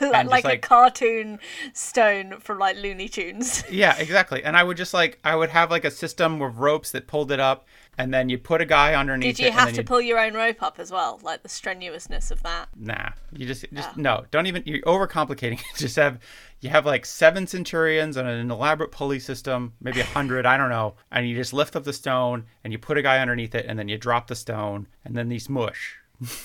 [0.12, 1.38] like, just, like a cartoon
[1.72, 3.64] stone from like Looney Tunes.
[3.70, 4.42] Yeah, exactly.
[4.44, 7.30] And I would just like I would have like a system with ropes that pulled
[7.32, 10.18] it up, and then you put a guy underneath Did you have to pull your
[10.18, 11.20] own rope up as well?
[11.22, 12.68] Like the strenuousness of that.
[12.76, 14.00] Nah, you just just Oh.
[14.00, 14.24] no.
[14.30, 14.62] Don't even.
[14.66, 15.64] You're overcomplicating it.
[15.76, 16.18] Just have
[16.60, 20.44] you have like seven centurions and an elaborate pulley system, maybe a hundred.
[20.46, 20.94] I don't know.
[21.10, 23.78] And you just lift up the stone and you put a guy underneath it, and
[23.78, 25.96] then you drop the stone, and then these mush.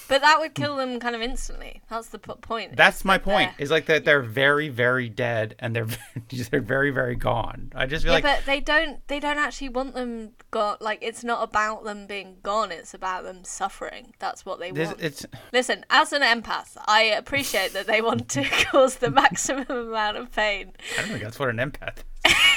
[0.07, 1.81] But that would kill them kind of instantly.
[1.89, 2.77] That's the point.
[2.77, 3.51] That's my point.
[3.57, 5.87] Is like that they're very very dead and they're
[6.51, 7.71] they're very very gone.
[7.75, 9.05] I just feel Yeah, like but they don't.
[9.07, 10.77] They don't actually want them gone.
[10.79, 12.71] Like it's not about them being gone.
[12.71, 14.13] It's about them suffering.
[14.19, 15.01] That's what they this, want.
[15.01, 20.17] it's Listen, as an empath, I appreciate that they want to cause the maximum amount
[20.17, 20.71] of pain.
[20.97, 21.97] I don't think that's what an empath.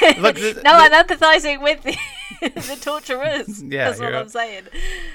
[0.18, 1.96] Look, this, No, I'm empathizing with the,
[2.40, 3.62] the torturers.
[3.68, 4.64] Yeah, That's what you're- I'm saying.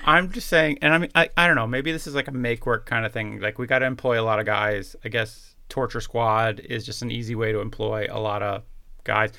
[0.05, 1.67] I'm just saying, and I mean, I, I don't know.
[1.67, 3.39] Maybe this is like a make work kind of thing.
[3.39, 4.95] Like we got to employ a lot of guys.
[5.03, 8.63] I guess torture squad is just an easy way to employ a lot of
[9.03, 9.31] guys.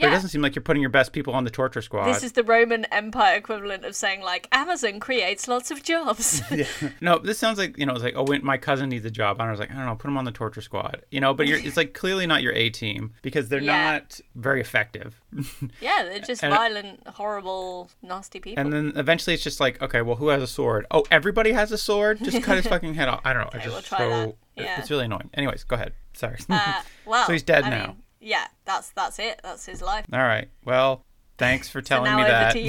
[0.00, 2.06] But it doesn't seem like you're putting your best people on the torture squad.
[2.06, 6.42] This is the Roman Empire equivalent of saying like Amazon creates lots of jobs.
[7.00, 9.48] no, this sounds like you know, it's like oh, my cousin needs a job, and
[9.48, 11.02] I was like, I don't know, put him on the torture squad.
[11.10, 13.92] You know, but you're, it's like clearly not your A team because they're Yeah.
[13.92, 15.20] not very effective.
[15.80, 18.60] yeah, they're just And- violent, horrible, nasty people.
[18.62, 20.86] And then eventually it's just like, okay, well, who has a sword?
[20.90, 22.18] Oh, everybody has a sword.
[22.22, 23.20] Just cut his fucking head off.
[23.24, 23.50] I don't know.
[23.52, 24.36] I just we'll try so.
[24.56, 24.78] Yeah.
[24.80, 25.30] it's really annoying.
[25.34, 25.92] Anyways, go ahead.
[26.14, 26.38] Sorry.
[26.48, 27.86] Uh, well, So he's dead I now.
[27.88, 29.40] mean, yeah, that's that's it.
[29.42, 30.04] That's his life.
[30.12, 30.48] All right.
[30.64, 31.04] Well,
[31.38, 32.52] thanks for So telling now me over that.
[32.52, 32.60] to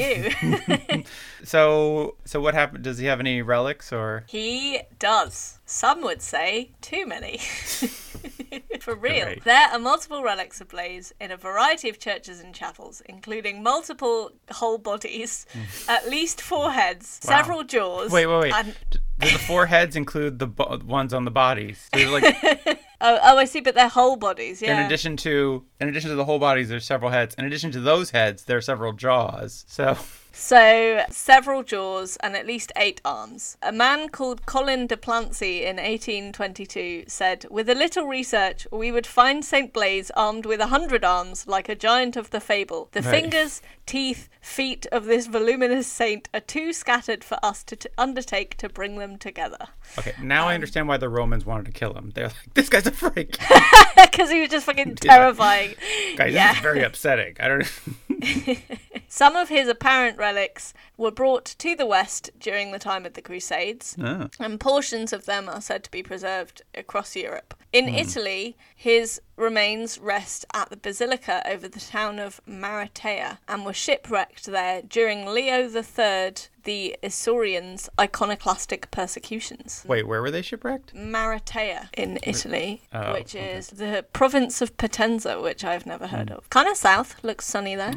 [0.97, 1.03] you.
[1.43, 2.83] So, so what happened?
[2.83, 4.25] Does he have any relics or?
[4.27, 5.59] he does.
[5.65, 7.37] Some would say too many.
[8.81, 9.23] For real.
[9.25, 9.43] Great.
[9.45, 14.31] There are multiple relics of Blaise in a variety of churches and chapels, including multiple
[14.51, 15.89] whole bodies, mm.
[15.89, 17.37] at least four heads, Wow.
[17.37, 18.11] several jaws.
[18.11, 18.53] Wait, wait, wait.
[18.53, 18.75] and-
[19.19, 21.89] Do the four heads include the bo- ones on the bodies?
[21.93, 22.37] So there's like,
[23.01, 24.79] oh, oh, I see, but they're whole bodies, yeah.
[24.79, 27.35] in addition to, in addition to the whole bodies, there's several heads.
[27.35, 29.65] In addition to those heads, there are several jaws.
[29.67, 29.97] So,
[30.31, 33.57] So, several jaws and at least eight arms.
[33.61, 39.05] A man called Collin de Plancy in 1822 said, With a little research, we would
[39.07, 39.73] find St.
[39.73, 42.89] Blaise armed with a hundred arms, like a giant of the fable.
[42.93, 43.09] The Right.
[43.21, 48.55] fingers, teeth, feet of this voluminous saint are too scattered for us to t- undertake
[48.57, 49.67] to bring them together.
[49.97, 52.11] okay, now Um, I understand why the Romans wanted to kill him.
[52.15, 53.37] They're like, this guy's a freak.
[53.99, 55.75] Because he was just fucking terrifying.
[56.15, 56.49] Guys, Yeah.
[56.49, 57.35] this is very upsetting.
[57.39, 57.71] I don't.
[59.07, 63.21] Some of his apparent relics were brought to the West during the time of the
[63.21, 63.95] Crusades.
[64.01, 64.29] Oh.
[64.39, 67.53] and portions of them are said to be preserved across Europe.
[67.73, 67.95] In Hmm.
[67.95, 74.45] Italy, his remains rest at the basilica over the town of Maratea and were shipwrecked
[74.45, 79.83] there during Leo III, the Isaurians' iconoclastic persecutions.
[79.87, 80.93] Wait, where were they shipwrecked?
[80.95, 83.51] Maratea in Italy, Oh, which okay.
[83.53, 86.49] is the province of Potenza, which I've never heard of.
[86.49, 87.93] Kind of south, looks sunny there.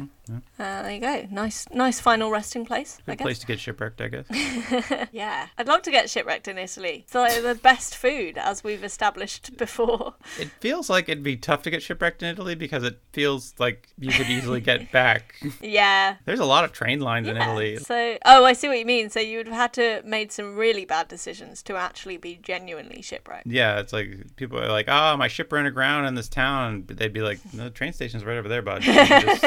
[0.57, 1.27] Uh, there you go.
[1.29, 2.97] Nice, nice final resting place.
[3.05, 4.25] I Good place to get shipwrecked, I guess.
[5.11, 7.03] Yeah, I'd love to get shipwrecked in Italy.
[7.05, 10.13] It's like the best food, as we've established before.
[10.39, 13.89] It feels like it'd be tough to get shipwrecked in Italy because it feels like
[13.99, 15.35] you could easily get back.
[15.61, 16.15] Yeah.
[16.25, 17.77] There's a lot of train lines in Italy.
[17.77, 19.09] So, oh, I see what you mean.
[19.09, 23.01] So you would have had to made some really bad decisions to actually be genuinely
[23.01, 23.47] shipwrecked.
[23.47, 26.97] Yeah, it's like people are like, "Oh, my ship ran aground in this town." But
[26.97, 29.43] they'd be like, "No, the train station's right over there, bud." Just-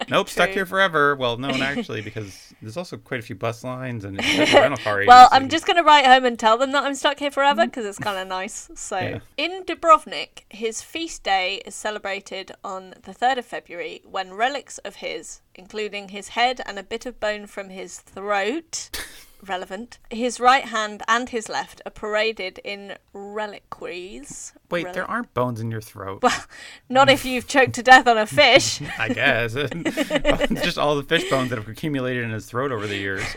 [0.08, 1.16] nope, stuck here forever.
[1.16, 4.18] Well, no, actually, because there's also quite a few bus lines and
[4.54, 5.04] rental car.
[5.06, 5.28] Well.
[5.32, 7.70] I'm just going to write home and tell them that I'm stuck here forever mm-hmm.
[7.70, 8.70] because it's kind of nice.
[8.74, 9.18] So, Yeah.
[9.36, 14.96] in Dubrovnik, his feast day is celebrated on the 3rd of February when relics of
[14.96, 18.90] his, including his head and a bit of bone from his throat,
[19.46, 19.98] relevant.
[20.10, 24.52] His right hand and his left are paraded in reliquaries.
[24.70, 26.22] Wait, Relic- there aren't bones in your throat.
[26.22, 26.44] Well,
[26.88, 28.80] not if you've choked to death on a fish.
[28.98, 29.52] I guess.
[30.62, 33.22] just all the fish bones that have accumulated in his throat over the years.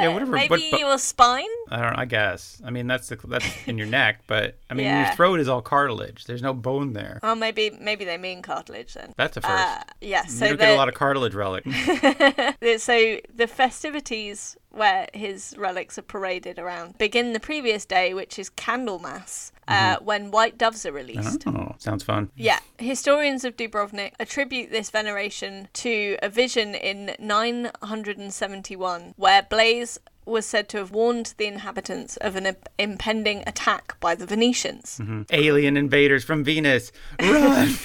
[0.00, 0.32] yeah, whatever.
[0.32, 1.44] Maybe what bo- your spine?
[1.70, 1.98] I don't.
[1.98, 2.60] I guess.
[2.64, 5.06] I mean, that's the that's in your neck, but I mean, Yeah.
[5.06, 6.24] your throat is all cartilage.
[6.24, 7.20] There's no bone there.
[7.22, 9.12] Oh, maybe maybe they mean cartilage then.
[9.16, 9.52] That's a first.
[9.52, 11.64] Uh, yeah, you so don't get a lot of cartilage relic.
[11.64, 18.50] so the festivities where his relics are paraded around begin the previous day, which is
[18.50, 21.46] Candlemas, uh, when white doves are released.
[21.46, 22.30] oh, sounds fun.
[22.36, 29.98] Yeah, historians of Dubrovnik attribute this veneration to a vision in 971 where Blaise
[30.30, 34.98] was said to have warned the inhabitants of an imp- impending attack by the Venetians.
[35.02, 35.26] Mhm.
[35.32, 37.74] Alien invaders from Venus, run!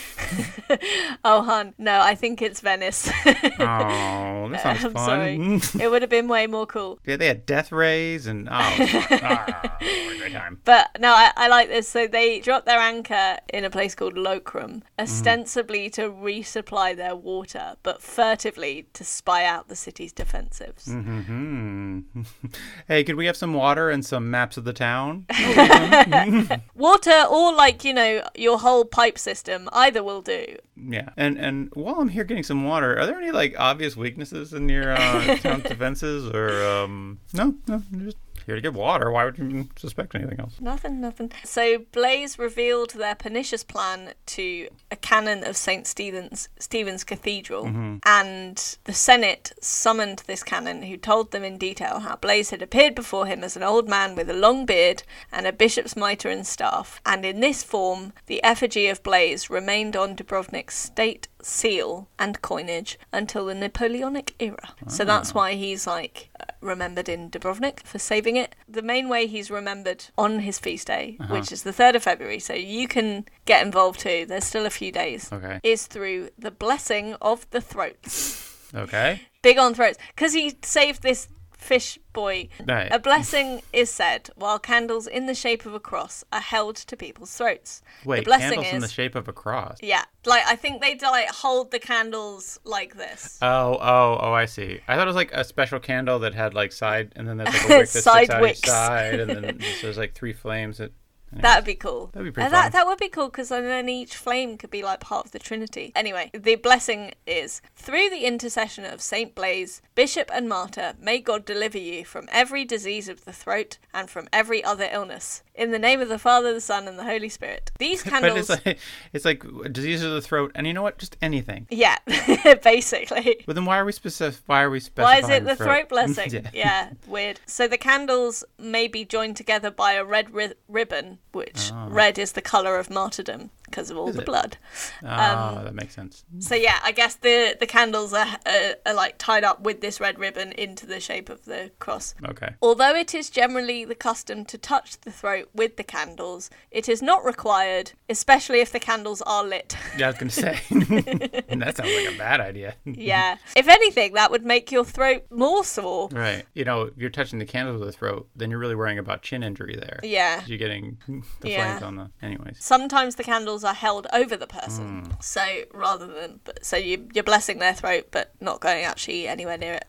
[1.24, 3.10] Oh, hun, no, I think it's Venice.
[3.60, 5.60] oh, this sounds I'm fun.
[5.62, 5.84] sorry.
[5.84, 7.00] it would have been way more cool.
[7.06, 10.60] yeah, they had death rays and oh, ah, what a great time.
[10.66, 11.88] But no, I, I like this.
[11.88, 17.76] So they dropped their anchor in a place called Lokrum, ostensibly to resupply their water,
[17.84, 20.86] but furtively to spy out the city's defensives.
[20.86, 22.00] hmm
[22.88, 25.26] hey, could we have some water and some maps of the town?
[26.76, 30.58] Water or like, you know, your whole pipe system, either will do.
[30.76, 34.54] Yeah, and and while I'm here getting some water, are there any like obvious weaknesses
[34.54, 39.12] in your uh, town defenses, or um, no, no, just here to get water.
[39.12, 40.60] Why would you suspect anything else?
[40.60, 41.32] Nothing, nothing.
[41.44, 45.88] So Blaise revealed their pernicious plan to a canon of St.
[45.88, 47.98] Stephen's Stephen's Cathedral, mm-hmm.
[48.06, 52.96] and the Senate summoned this canon who told them in detail how Blaise had appeared
[52.96, 56.46] before him as an old man with a long beard and a bishop's mitre and
[56.46, 62.42] staff, and in this form the effigy of Blaise remained on Dubrovnik's state seal and
[62.42, 64.74] coinage until the Napoleonic era.
[64.88, 68.56] So that's why he's like uh, remembered in Dubrovnik for saving it.
[68.68, 72.40] The main way he's remembered on his feast day, which is the 3rd of February,
[72.40, 75.60] so you can get involved too, there's still a few days, Okay.
[75.62, 78.42] is through the blessing of the throats.
[78.74, 79.22] Okay.
[79.44, 80.00] Big on throats.
[80.16, 81.28] Because he saved this
[81.66, 82.48] fish boy.
[82.66, 82.88] Right.
[82.92, 86.96] A blessing is said while candles in the shape of a cross are held to
[86.96, 87.82] people's throats.
[88.06, 89.78] Wait, the blessing candles is in the shape of a cross.
[89.82, 93.40] yeah, like I think they like hold the candles like this.
[93.42, 94.34] Oh, oh, oh!
[94.34, 94.80] I see.
[94.88, 97.54] I thought it was like a special candle that had like side, and then there's
[97.54, 100.78] like a wick that Side sticks out each side, and then there's like three flames.
[100.78, 100.92] That
[101.32, 102.12] That would be cool.
[102.14, 104.84] That'd be pretty Uh, that, that would be cool because then each flame could be
[104.84, 105.92] like part of the Trinity.
[105.96, 111.46] Anyway, the blessing is through the intercession of Saint Blaise, Bishop and Martyr, may God
[111.46, 115.44] deliver you from every disease of the throat and from every other illness.
[115.54, 117.72] In the name of the Father, the Son, and the Holy Spirit.
[117.80, 118.50] These candles.
[118.50, 118.80] it's like
[119.14, 120.98] it's like disease of the throat, and you know what?
[120.98, 121.66] Just anything.
[121.70, 121.98] Yeah,
[122.64, 123.42] basically.
[123.46, 124.42] But then why are we specific?
[124.48, 125.04] Why are we specific?
[125.06, 126.32] Why is it the throat blessing?
[126.34, 126.50] yeah.
[126.54, 126.90] yeah.
[127.08, 127.40] weird.
[127.46, 132.32] So the candles may be joined together by a red ri- ribbon, which red is
[132.34, 134.08] the color of martyrdom because of all.
[134.10, 134.26] Is the it?
[134.26, 134.58] blood.
[135.04, 136.24] Ah, that makes sense.
[136.40, 140.00] So yeah, I guess the the candles are, are are like tied up with this
[140.00, 142.16] red ribbon into the shape of the cross.
[142.26, 142.56] Okay.
[142.62, 147.02] Although it is generally the custom to touch the throat with the candles, it is
[147.02, 149.76] not required, especially if the candles are lit.
[149.98, 150.60] Yeah, I was gonna say.
[150.70, 150.82] And
[151.62, 152.76] that sounds like a bad idea.
[152.86, 153.38] yeah.
[153.56, 156.10] If anything, that would make your throat more sore.
[156.10, 156.46] Right.
[156.54, 159.22] You know, if you're touching the candles with the throat, then you're really worrying about
[159.22, 160.00] chin injury there.
[160.04, 160.44] Yeah.
[160.46, 160.98] You're getting
[161.42, 161.78] the Yeah.
[161.78, 162.10] flames on the.
[162.22, 162.58] Anyways.
[162.64, 165.12] Sometimes the candles are held over the person, Hmm.
[165.22, 165.44] so
[165.74, 169.74] rather than but- so you you're blessing their throat, but not going actually anywhere near
[169.74, 169.86] it.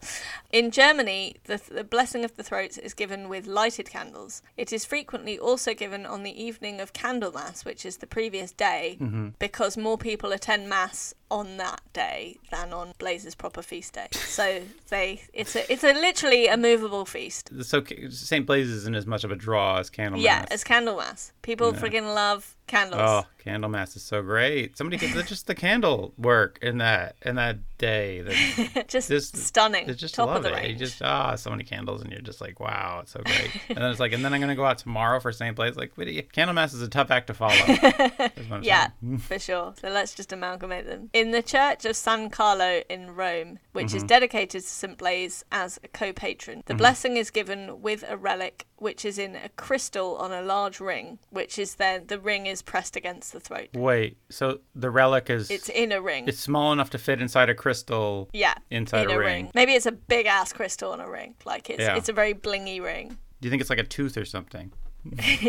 [0.53, 4.43] In Germany, the, the blessing of the throat is given with lighted candles.
[4.57, 8.97] It is frequently also given on the evening of Candlemas, which is the previous day,
[9.01, 9.29] Mm-hmm.
[9.39, 14.09] because more people attend mass on that day than on Blaise's proper feast day.
[14.13, 17.51] So they it's a it's a literally a movable feast.
[17.65, 18.47] So St.
[18.47, 20.23] Blaise isn't as much of a draw as Candlemas.
[20.23, 21.33] Yeah, as Candlemas.
[21.43, 21.81] People Yeah.
[21.81, 23.01] friggin' love candles.
[23.03, 24.77] Oh, Candlemas is so great.
[24.77, 28.23] Somebody get just the candle work in that in that day.
[28.89, 29.87] Just, just stunning.
[29.95, 30.71] Just Top love of the it.
[30.71, 33.51] You just ah, so many candles, and you're just like, wow, it's so great.
[33.69, 35.55] and then it's like, and then I'm gonna go out tomorrow for St.
[35.55, 35.77] Blaise.
[35.77, 37.53] Like, wait, Candlemas is a tough act to follow.
[37.67, 38.89] That's what I'm Yeah,
[39.19, 39.75] for sure.
[39.81, 41.11] So let's just amalgamate them.
[41.13, 43.97] In the Church of San Carlo in Rome, which Mm-hmm.
[43.99, 44.97] is dedicated to St.
[44.97, 49.35] Blaise as a co patron, the blessing is given with a relic which is in
[49.37, 53.41] a crystal on a large ring, which is then the ring is pressed against the
[53.41, 53.69] throat.
[53.75, 56.27] Wait, so the relic is It's in a ring.
[56.29, 58.29] it's small enough to fit inside a crystal.
[58.33, 59.27] yeah, inside in a a ring.
[59.45, 59.51] ring.
[59.55, 61.35] Maybe it's a big ass crystal on a ring.
[61.45, 61.97] Like it's Yeah.
[61.97, 63.19] it's a very blingy ring.
[63.41, 64.73] Do you think it's like a tooth or something?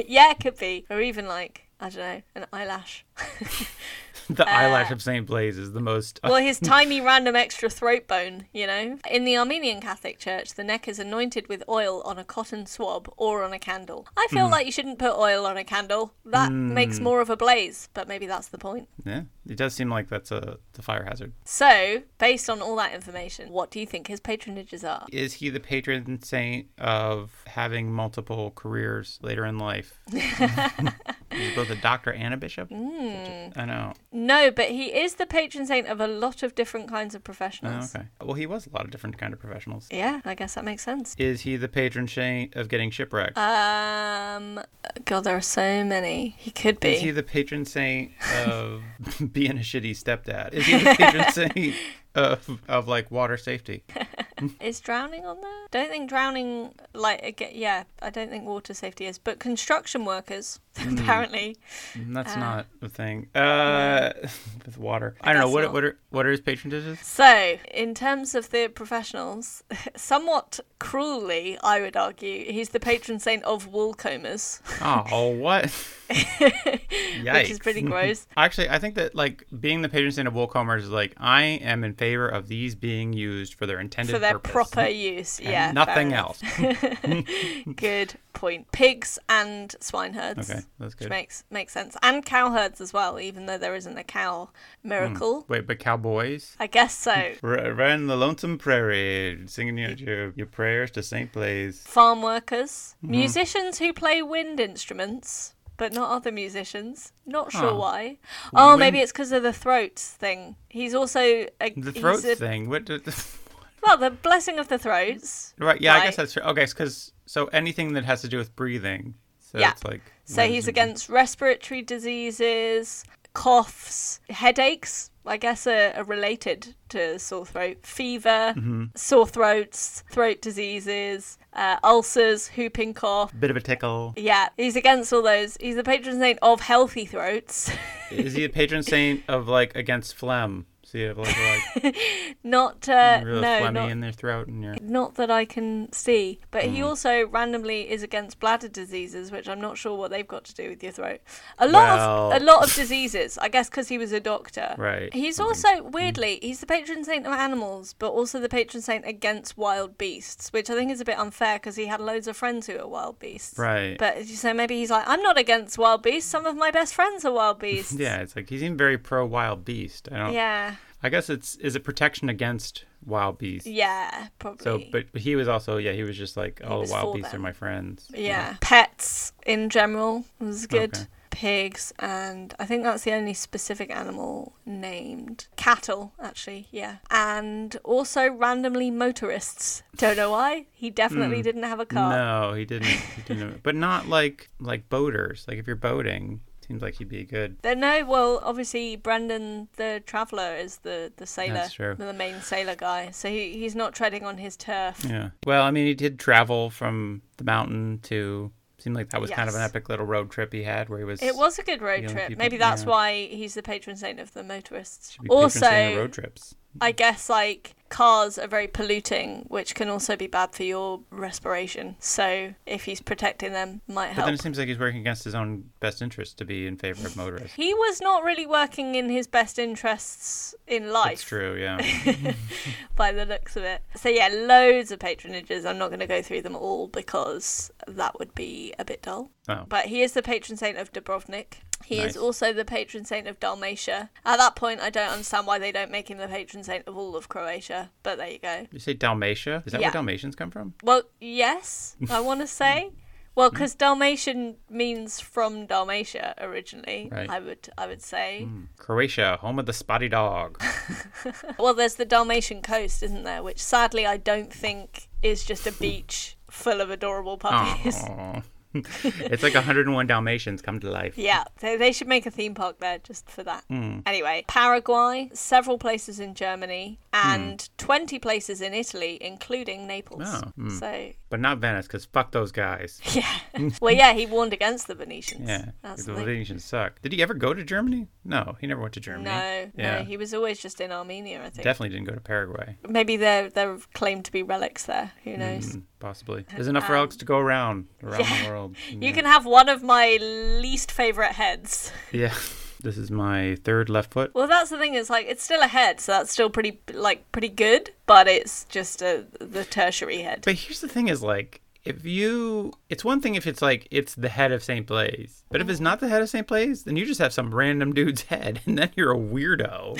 [0.08, 3.06] yeah, it could be, or even like I don't know, an eyelash.
[4.30, 6.20] the eyelash uh, of Saint Blaise is the most.
[6.24, 8.98] Uh, well, his tiny random extra throat bone, you know.
[9.10, 13.12] In the Armenian Catholic Church, the neck is anointed with oil on a cotton swab
[13.18, 14.08] or on a candle.
[14.18, 14.52] I feel hmm.
[14.52, 16.14] like you shouldn't put oil on a candle.
[16.26, 16.74] That hmm.
[16.74, 18.90] makes more of a blaze, but maybe that's the point.
[19.06, 21.34] yeah, it does seem like that's a the fire hazard.
[21.46, 25.06] So, based on all that information, what do you think his patronages are?
[25.12, 30.00] Is he the patron saint of having multiple careers later in life?
[30.10, 32.70] He's both a doctor and a bishop.
[32.70, 33.07] Hmm.
[33.56, 33.94] I know.
[34.12, 37.24] No, but he is the patron saint of a lot of different kinds of Oh,
[37.24, 37.96] professionals.
[37.96, 38.06] okay.
[38.24, 39.88] Well, he was a lot of different kind of professionals.
[39.92, 41.16] Yeah, I guess that makes sense.
[41.18, 43.38] Is he the patron saint of getting shipwrecked?
[43.38, 44.60] Um,
[45.06, 46.36] God, there are so many.
[46.38, 46.90] He could be.
[46.96, 48.12] Is he the patron saint
[48.46, 48.82] of
[49.32, 50.54] being a shitty stepdad?
[50.54, 51.76] Is he the patron saint
[52.18, 53.84] of, of like water safety?
[54.62, 55.52] Is drowning on there?
[55.72, 59.18] Don't think drowning, like, yeah, I don't think water safety is.
[59.18, 60.96] But construction workers, Hmm.
[61.00, 61.58] apparently.
[61.96, 63.30] That's Uh, not a thing.
[63.34, 64.14] Uh,
[64.66, 65.16] with water.
[65.22, 65.50] I don't know.
[65.50, 65.74] What, not.
[65.74, 67.04] what, are, what are his patronages?
[67.04, 69.64] So, in terms of the professionals,
[69.96, 75.72] somewhat cruelly, I would argue, he's the patron saint of wool combers, Oh, what?
[76.10, 78.28] which is pretty gross.
[78.38, 81.44] Actually, I think that like being the patron saint of wool combers is like I
[81.44, 84.52] am in favor of these being used for their intended For their purpose.
[84.72, 85.72] proper use, yeah.
[85.72, 86.42] nothing else.
[87.76, 88.72] Good point.
[88.72, 90.50] Pigs and swineherds.
[90.50, 91.10] Okay, that's Which good.
[91.10, 93.20] makes makes sense, and cowherds as well.
[93.20, 94.50] Even though there isn't a cow
[94.84, 96.56] miracle, Wait, but cowboys?
[96.60, 97.34] I guess so.
[97.44, 101.82] R- ran the lonesome prairie, singing your, your your prayers to Saint Blaise.
[101.82, 103.12] farm workers, Mm-hmm.
[103.12, 107.12] musicians who play wind instruments, but not other musicians.
[107.26, 107.76] Not sure Huh.
[107.76, 108.18] why.
[108.54, 110.56] Oh, Wind- maybe it's because of the throats thing.
[110.70, 112.70] He's also a, The throat a- thing.
[112.70, 112.86] What?
[112.86, 113.06] did-
[113.84, 115.54] well, the blessing of the throats.
[115.60, 115.80] right?
[115.80, 116.42] Yeah, I guess that's true.
[116.44, 119.14] Okay, because so anything that has to do with breathing.
[119.40, 119.72] So Yeah.
[119.72, 120.02] it's like.
[120.26, 125.10] So he's against respiratory diseases, coughs, headaches.
[125.28, 128.86] I guess are, are related to sore throat, fever, Mm-hmm.
[128.96, 133.32] sore throats, throat diseases, uh, ulcers, whooping cough.
[133.40, 134.14] bit of a tickle.
[134.16, 135.58] Yeah, he's against all those.
[135.60, 137.72] He's the patron saint of healthy throats.
[138.12, 140.66] Is he a patron saint of like against phlegm?
[140.94, 141.36] You have like,
[141.84, 141.96] like
[142.44, 144.76] not uh, real no, not, in their throat and your.
[144.82, 146.40] not that I can see.
[146.52, 146.86] But he Hmm.
[146.86, 150.70] also randomly is against bladder diseases, which I'm not sure what they've got to do
[150.70, 151.20] with your throat.
[151.60, 154.76] A lot Well- of a lot of diseases, I guess, because he was a doctor.
[154.78, 155.14] Right.
[155.14, 159.06] He's Something- also weirdly he's the patron saint of animals, but also the patron saint
[159.06, 162.38] against wild beasts, which I think is a bit unfair because he had loads of
[162.38, 163.58] friends who are wild beasts.
[163.58, 163.98] Right.
[163.98, 166.30] But so maybe he's like, I'm not against wild beasts.
[166.30, 167.94] Some of my best friends are wild beasts.
[167.94, 170.08] yeah, it's like he seemed very pro wild beast.
[170.12, 170.34] I don't.
[170.34, 170.76] Yeah.
[171.04, 173.68] I guess it's is it protection against wild beasts.
[173.68, 174.28] Yeah.
[174.40, 174.64] Probably.
[174.64, 177.14] So, but, but he was also yeah he was just like all the oh, wild
[177.14, 177.42] for beasts them.
[177.42, 178.10] are my friends.
[178.14, 178.56] Yeah.
[178.62, 180.96] Pets in general was good.
[180.96, 181.08] Okay.
[181.30, 185.46] Pigs and I think that's the only specific animal named.
[185.56, 186.96] Cattle, actually, yeah.
[187.12, 189.84] And also randomly motorists.
[189.98, 190.66] Don't know why.
[190.74, 191.44] He definitely hmm.
[191.44, 192.10] didn't have a car.
[192.10, 192.88] No, he didn't.
[192.88, 193.62] He didn't.
[193.62, 195.46] but not like like boaters.
[195.48, 197.58] Like if you're boating, seems like he'd be good.
[197.64, 201.96] Uh, No, well, obviously Brandon the traveller is the the sailor, That's true.
[201.96, 203.12] the main sailor guy.
[203.12, 205.06] So he, he's not treading on his turf.
[205.08, 205.30] Yeah.
[205.46, 208.52] Well, I mean, he did travel from the mountain to.
[208.80, 211.04] Seemed like that was kind of an epic little road trip he had, where he
[211.06, 211.22] was.
[211.24, 212.28] It was a good road trip.
[212.28, 212.90] people, Maybe that's yeah.
[212.90, 215.14] why he's the patron saint of the motorists.
[215.14, 216.56] should be patron saint of Also, road trips.
[216.80, 221.96] I guess like cars are very polluting, which can also be bad for your respiration.
[222.00, 224.18] So if he's protecting them, might help.
[224.18, 226.78] But then it seems like he's working against his own best interest to be in
[226.78, 227.56] favor of motorists.
[227.56, 231.10] He was not really working in his best interests in life.
[231.10, 231.56] That's true.
[231.56, 231.78] Yeah.
[232.96, 233.82] by the looks of it.
[233.96, 235.66] So yeah, loads of patronages.
[235.66, 239.32] I'm not going to go through them all because that would be a bit dull.
[239.50, 239.66] Oh.
[239.68, 241.60] But he is the patron saint of Dubrovnik.
[241.86, 242.12] He Nice.
[242.12, 244.10] is also the patron saint of Dalmatia.
[244.26, 246.98] At that point, I don't understand why they don't make him the patron saint of
[246.98, 247.77] all of Croatia.
[248.04, 248.68] But there you go.
[248.72, 249.64] You say Dalmatia?
[249.66, 249.88] Is that Yeah.
[249.88, 250.74] where Dalmatians come from?
[250.84, 252.92] Well, yes, I want to say.
[253.36, 253.56] Well, Hmm.
[253.56, 257.10] because Dalmatian means from Dalmatia originally.
[257.12, 257.30] Right.
[257.30, 258.46] I would, I would say.
[258.46, 258.64] Hmm.
[258.78, 260.60] Croatia, home of the spotty dog.
[261.60, 263.44] Well, there's the Dalmatian coast, isn't there?
[263.44, 268.02] Which sadly I don't think is just a beach full of adorable puppies.
[268.04, 268.42] Aw.
[269.04, 271.18] it's like 101 Dalmatians come to life.
[271.18, 273.64] Yeah, they, they should make a theme park there just for that.
[273.70, 274.00] Hmm.
[274.06, 280.24] Anyway, Paraguay, several places in Germany, and 20 places in Italy, including Naples.
[280.26, 280.70] Oh, hmm.
[280.70, 283.02] So, But not Venice, because fuck those guys.
[283.14, 283.70] yeah.
[283.82, 285.48] well, yeah, he warned against the Venetians.
[285.48, 285.72] Yeah.
[285.96, 286.14] The.
[286.14, 287.02] Venetians suck.
[287.02, 288.08] Did he ever go to Germany?
[288.24, 289.26] No, he never went to Germany.
[289.26, 290.00] No, Yeah.
[290.00, 291.64] no, he was always just in Armenia, I think.
[291.64, 292.78] Definitely didn't go to Paraguay.
[292.88, 295.12] Maybe they're they're claimed to be relics there.
[295.24, 295.78] Who knows?
[296.00, 296.42] Possibly.
[296.42, 298.76] Uh, There's enough um, relics to go around around the world.
[298.92, 301.92] You can have one of my least favorite heads.
[302.12, 302.34] Yeah.
[302.80, 304.32] This is my third left foot.
[304.36, 304.94] Well, that's the thing.
[304.94, 307.90] Is like it's still a head, so that's still pretty like pretty good.
[308.06, 310.44] But it's just a the tertiary head.
[310.46, 314.14] But here's the thing: is like if you, it's one thing if it's like it's
[314.16, 315.72] the head of Saint Blaise, but if mm-hmm.
[315.72, 318.62] it's not the head of Saint Blaise, then you just have some random dude's head,
[318.66, 319.98] and then you're a weirdo.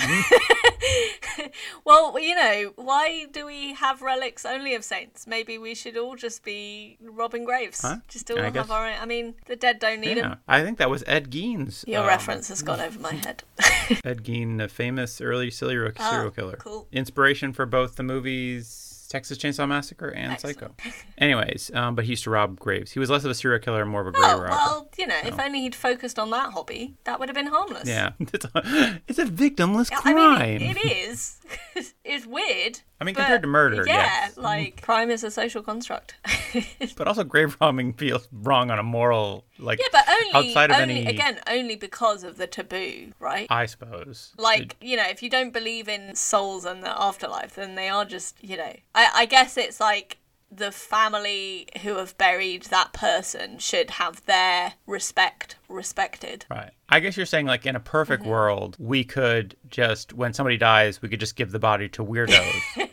[1.84, 5.26] Well, you know, why do we have relics only of saints?
[5.26, 7.80] Maybe we should all just be robbing graves.
[7.80, 7.96] Huh?
[8.08, 8.96] Just all I have guess- our own.
[9.00, 10.40] I mean, the dead don't need yeah, them.
[10.46, 11.84] I think that was Ed Gein's.
[11.86, 13.44] Your um, reference has gone over my head.
[14.04, 16.56] Ed Gein, a famous early serial, serial killer.
[16.56, 16.88] cool.
[16.92, 20.58] Inspiration for both the movies Texas Chainsaw Massacre and Excellent.
[20.58, 20.74] Psycho.
[21.16, 22.92] Anyways, um, but he used to rob graves.
[22.92, 24.48] He was less of a serial killer and more of a grave oh robber.
[24.50, 27.88] well, you know, if only he'd focused on that hobby, that would have been harmless.
[27.88, 30.58] Yeah, it's a, it's a victimless I crime.
[30.60, 31.40] mean, it is.
[32.04, 32.80] it's weird.
[33.00, 34.36] I mean, but compared to murder, yeah, yes.
[34.36, 36.14] like crime is a social construct.
[36.96, 40.78] But also, grave robbing feels wrong on a moral, like, yeah, but only outside of
[40.78, 41.06] only any.
[41.06, 43.46] again only because of the taboo, right?
[43.50, 44.32] I suppose.
[44.36, 48.04] like you know if you don't believe in souls and the afterlife then they are
[48.04, 50.18] just you know i, I guess it's like
[50.50, 56.70] the family who have buried that person should have their respect respected Right.
[56.88, 58.30] I guess you're saying, like, in a perfect Mm-hmm.
[58.32, 62.62] world, we could just, when somebody dies, we could just give the body to weirdos.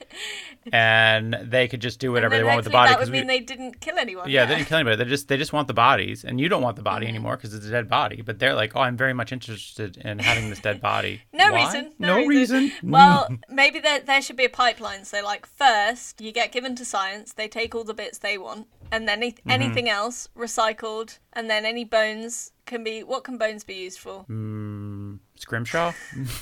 [0.71, 2.89] and they could just do whatever they want with the body.
[2.91, 4.95] that would we- mean they didn't kill anyone Yeah, they didn't kill anybody.
[5.03, 7.53] They just they just want the bodies, and you don't want the body anymore because
[7.53, 8.21] it's a dead body.
[8.21, 11.21] But they're like, oh, I'm very much interested in having this dead body.
[11.33, 11.65] no Why?
[11.65, 11.91] reason.
[11.99, 12.71] No, No, reason.
[12.83, 15.05] Well, maybe there, there should be a pipeline.
[15.05, 18.67] So, like, first, you get given to science, they take all the bits they want,
[18.91, 19.49] and then any, Mm-hmm.
[19.51, 23.03] anything else recycled, and then any bones can be.
[23.03, 24.25] What can bones be used for?
[24.29, 25.91] Mm, Scrimshaw.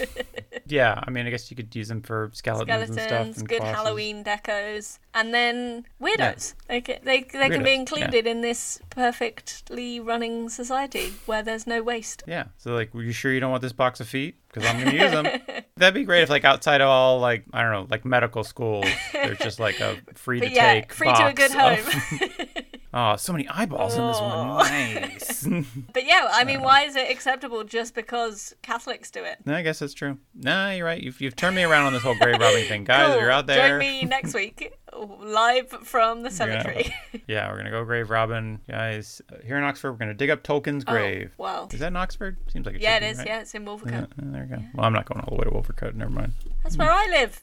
[0.68, 3.38] yeah, I mean, I guess you could use them for skeletons, and stuff.
[3.38, 3.76] And good crosses.
[3.76, 6.54] Halloween decos, and then weirdos.
[6.68, 11.66] They ca they they can be Weirdos, included in this perfectly running society where there's
[11.68, 12.24] no waste.
[12.28, 12.46] Yeah.
[12.58, 14.36] So, like, were you sure you don't want this box of feet?
[14.48, 15.26] Because I'm gonna use them.
[15.78, 18.84] That'd be great if, like, outside of all, like, I don't know, like medical school,
[19.12, 22.48] there's just like a free to But yeah, take free to a good of- home.
[22.94, 24.50] Oh, so many eyeballs in this one.
[24.50, 24.58] Oh.
[24.60, 25.48] Nice.
[25.94, 29.38] but yeah, I mean, why is it acceptable just because Catholics do it?
[29.46, 30.18] No, I guess that's true.
[30.36, 31.02] No, you're right.
[31.02, 32.84] You've, you've turned me around on this whole grave robbing thing.
[32.84, 33.16] Guys, Cool.
[33.16, 33.70] if you're out there.
[33.70, 34.74] Join me next week,
[35.20, 36.94] live from the cemetery.
[37.28, 38.60] Yeah, we're going to go grave robbing.
[38.68, 41.32] Guys, uh, here in Oxford, we're going to dig up Tolkien's grave.
[41.40, 41.68] Oh, wow.
[41.72, 42.38] Is that in Oxford?
[42.52, 43.18] Seems like it Yeah, it be, is.
[43.20, 43.28] right?
[43.28, 43.94] Yeah, it's in Wolvercote.
[43.94, 44.62] Yeah, uh, there you go.
[44.76, 45.96] Well, I'm not going all the way to Wolvercote.
[45.96, 46.34] Never mind.
[46.64, 47.42] That's where I live.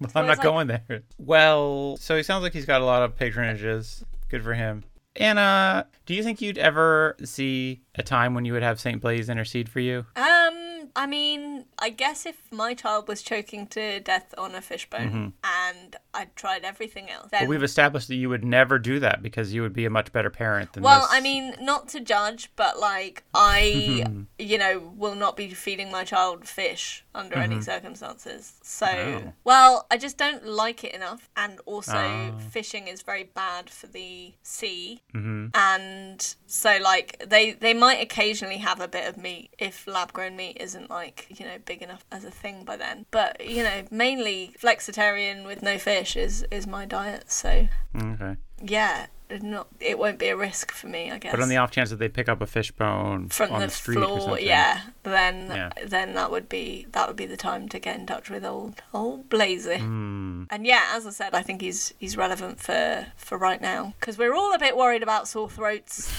[0.00, 0.42] Well, I'm not like.
[0.42, 1.02] going there.
[1.18, 4.02] Well, so he sounds like he's got a lot of patronages.
[4.30, 4.84] Good for him.
[5.16, 9.00] Anna, do you think you'd ever see a time when you would have St.
[9.00, 10.06] Blaise intercede for you?
[10.16, 15.34] Um, I mean, I guess if my child was choking to death on a fishbone
[15.44, 17.46] and I'd tried everything else, then Mm-hmm.
[17.46, 20.12] But we've established that you would never do that because you would be a much
[20.12, 21.08] better parent than Well, this.
[21.12, 24.04] I mean, not to judge, but like I,
[24.38, 28.52] you know, will not be feeding my child fish under any circumstances.
[28.62, 29.32] So, Oh.
[29.44, 32.38] well, I just don't like it enough, and also Oh.
[32.50, 38.58] fishing is very bad for the sea, hmm and so like they they might occasionally
[38.58, 42.04] have a bit of meat if lab grown meat isn't like you know big enough
[42.12, 43.06] as a thing by then.
[43.10, 47.30] But you know, mainly flexitarian with no fish is is my diet.
[47.32, 48.36] So Okay.
[48.62, 51.32] yeah, it not it won't be a risk for me, I guess.
[51.32, 53.66] But on the off chance that they pick up a fish bone from on the,
[53.66, 55.70] the, floor, yeah, then Yeah.
[55.86, 58.82] then that would be that would be the time to get in touch with old
[58.92, 59.78] old Blazy.
[59.78, 60.44] Hmm.
[60.50, 64.18] And yeah, as I said, I think he's he's relevant for for right now because
[64.18, 66.12] we're all a bit worried about sore throats.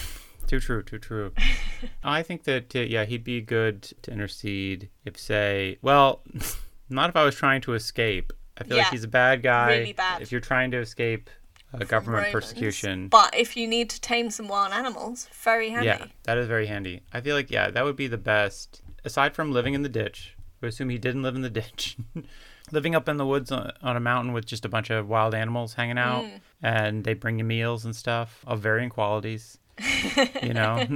[0.52, 1.32] Too true, too true.
[2.04, 6.24] I think that, uh, yeah, he'd be good to intercede if, say, well,
[6.90, 8.34] not if I was trying to escape.
[8.58, 9.78] I feel like he's a bad guy.
[9.78, 10.22] really bad.
[10.22, 11.30] If you're trying to escape
[11.74, 12.34] uh, government Romans.
[12.34, 13.08] persecution.
[13.08, 15.86] But if you need to tame some wild animals, very handy.
[15.86, 17.00] Yeah, that is very handy.
[17.14, 18.82] I feel like, yeah, that would be the best.
[19.06, 21.96] Aside from living in the ditch, we assume he didn't live in the ditch.
[22.74, 25.34] living up in the woods on, on a mountain with just a bunch of wild
[25.34, 26.42] animals hanging out, Mm.
[26.62, 29.58] and they bring you meals and stuff of varying qualities.
[30.44, 30.86] you know?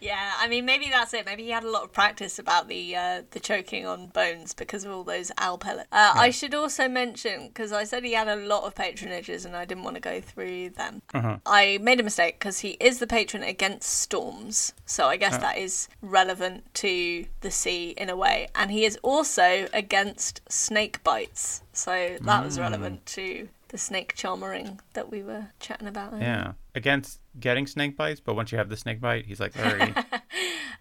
[0.00, 1.26] Yeah, I mean maybe that's it.
[1.26, 4.84] Maybe he had a lot of practice about the uh, the choking on bones because
[4.84, 5.88] of all those owl pellets.
[5.90, 9.56] Uh, I should also mention because I said he had a lot of patronages and
[9.56, 11.02] I didn't want to go through them.
[11.14, 11.38] Uh-huh.
[11.46, 15.58] I made a mistake because he is the patron against storms, so I guess that
[15.58, 21.62] is relevant to the sea in a way, and he is also against snake bites,
[21.72, 26.14] so that was relevant to the snake charmering that we were chatting about.
[26.14, 26.24] earlier.
[26.24, 29.94] Yeah, against getting snake bites, but once you have the snake bite, he's like, alright.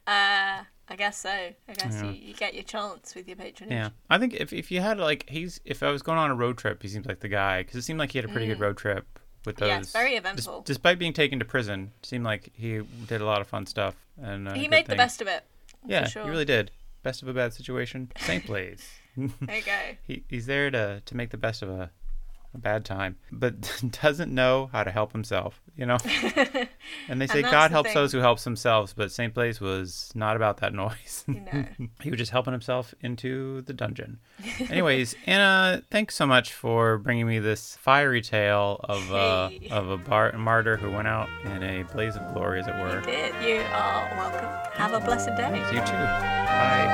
[0.08, 1.30] Uh, I guess so.
[1.30, 3.74] I guess you, you get your chance with your patronage.
[3.74, 6.36] yeah, I think if if you had like he's if I was going on a
[6.36, 8.46] road trip, he seems like the guy because it seemed like he had a pretty
[8.46, 8.52] Mm.
[8.52, 9.06] good road trip
[9.46, 9.68] with those.
[9.68, 10.62] Yes, very eventful.
[10.66, 13.96] despite being taken to prison, seemed like he did a lot of fun stuff.
[14.22, 15.44] And uh, he made the best of it.
[15.86, 16.24] Yeah, sure.
[16.24, 16.72] he really did.
[17.04, 18.12] Best of a bad situation.
[18.20, 18.88] Saint Blaise.
[19.18, 19.72] There you go.
[20.04, 21.90] he, he's there to, to make the best of a,
[22.58, 25.98] a bad time, but doesn't know how to help himself, you know?
[27.08, 27.96] and they say that's God the helps thing.
[27.96, 29.34] those who helps themselves, but St.
[29.34, 31.24] Blaise was not about that noise.
[31.28, 31.66] You know.
[32.02, 34.20] he was just helping himself into the dungeon.
[34.70, 39.70] Anyways, Anna, thanks so much for bringing me this fiery tale of, uh, Hey.
[39.72, 43.02] of a bar- martyr who went out in a blaze of glory, as it were.
[43.02, 44.50] Did you are welcome.
[44.74, 45.58] Have a blessed day.
[45.74, 45.92] You too.
[45.94, 46.94] Bye.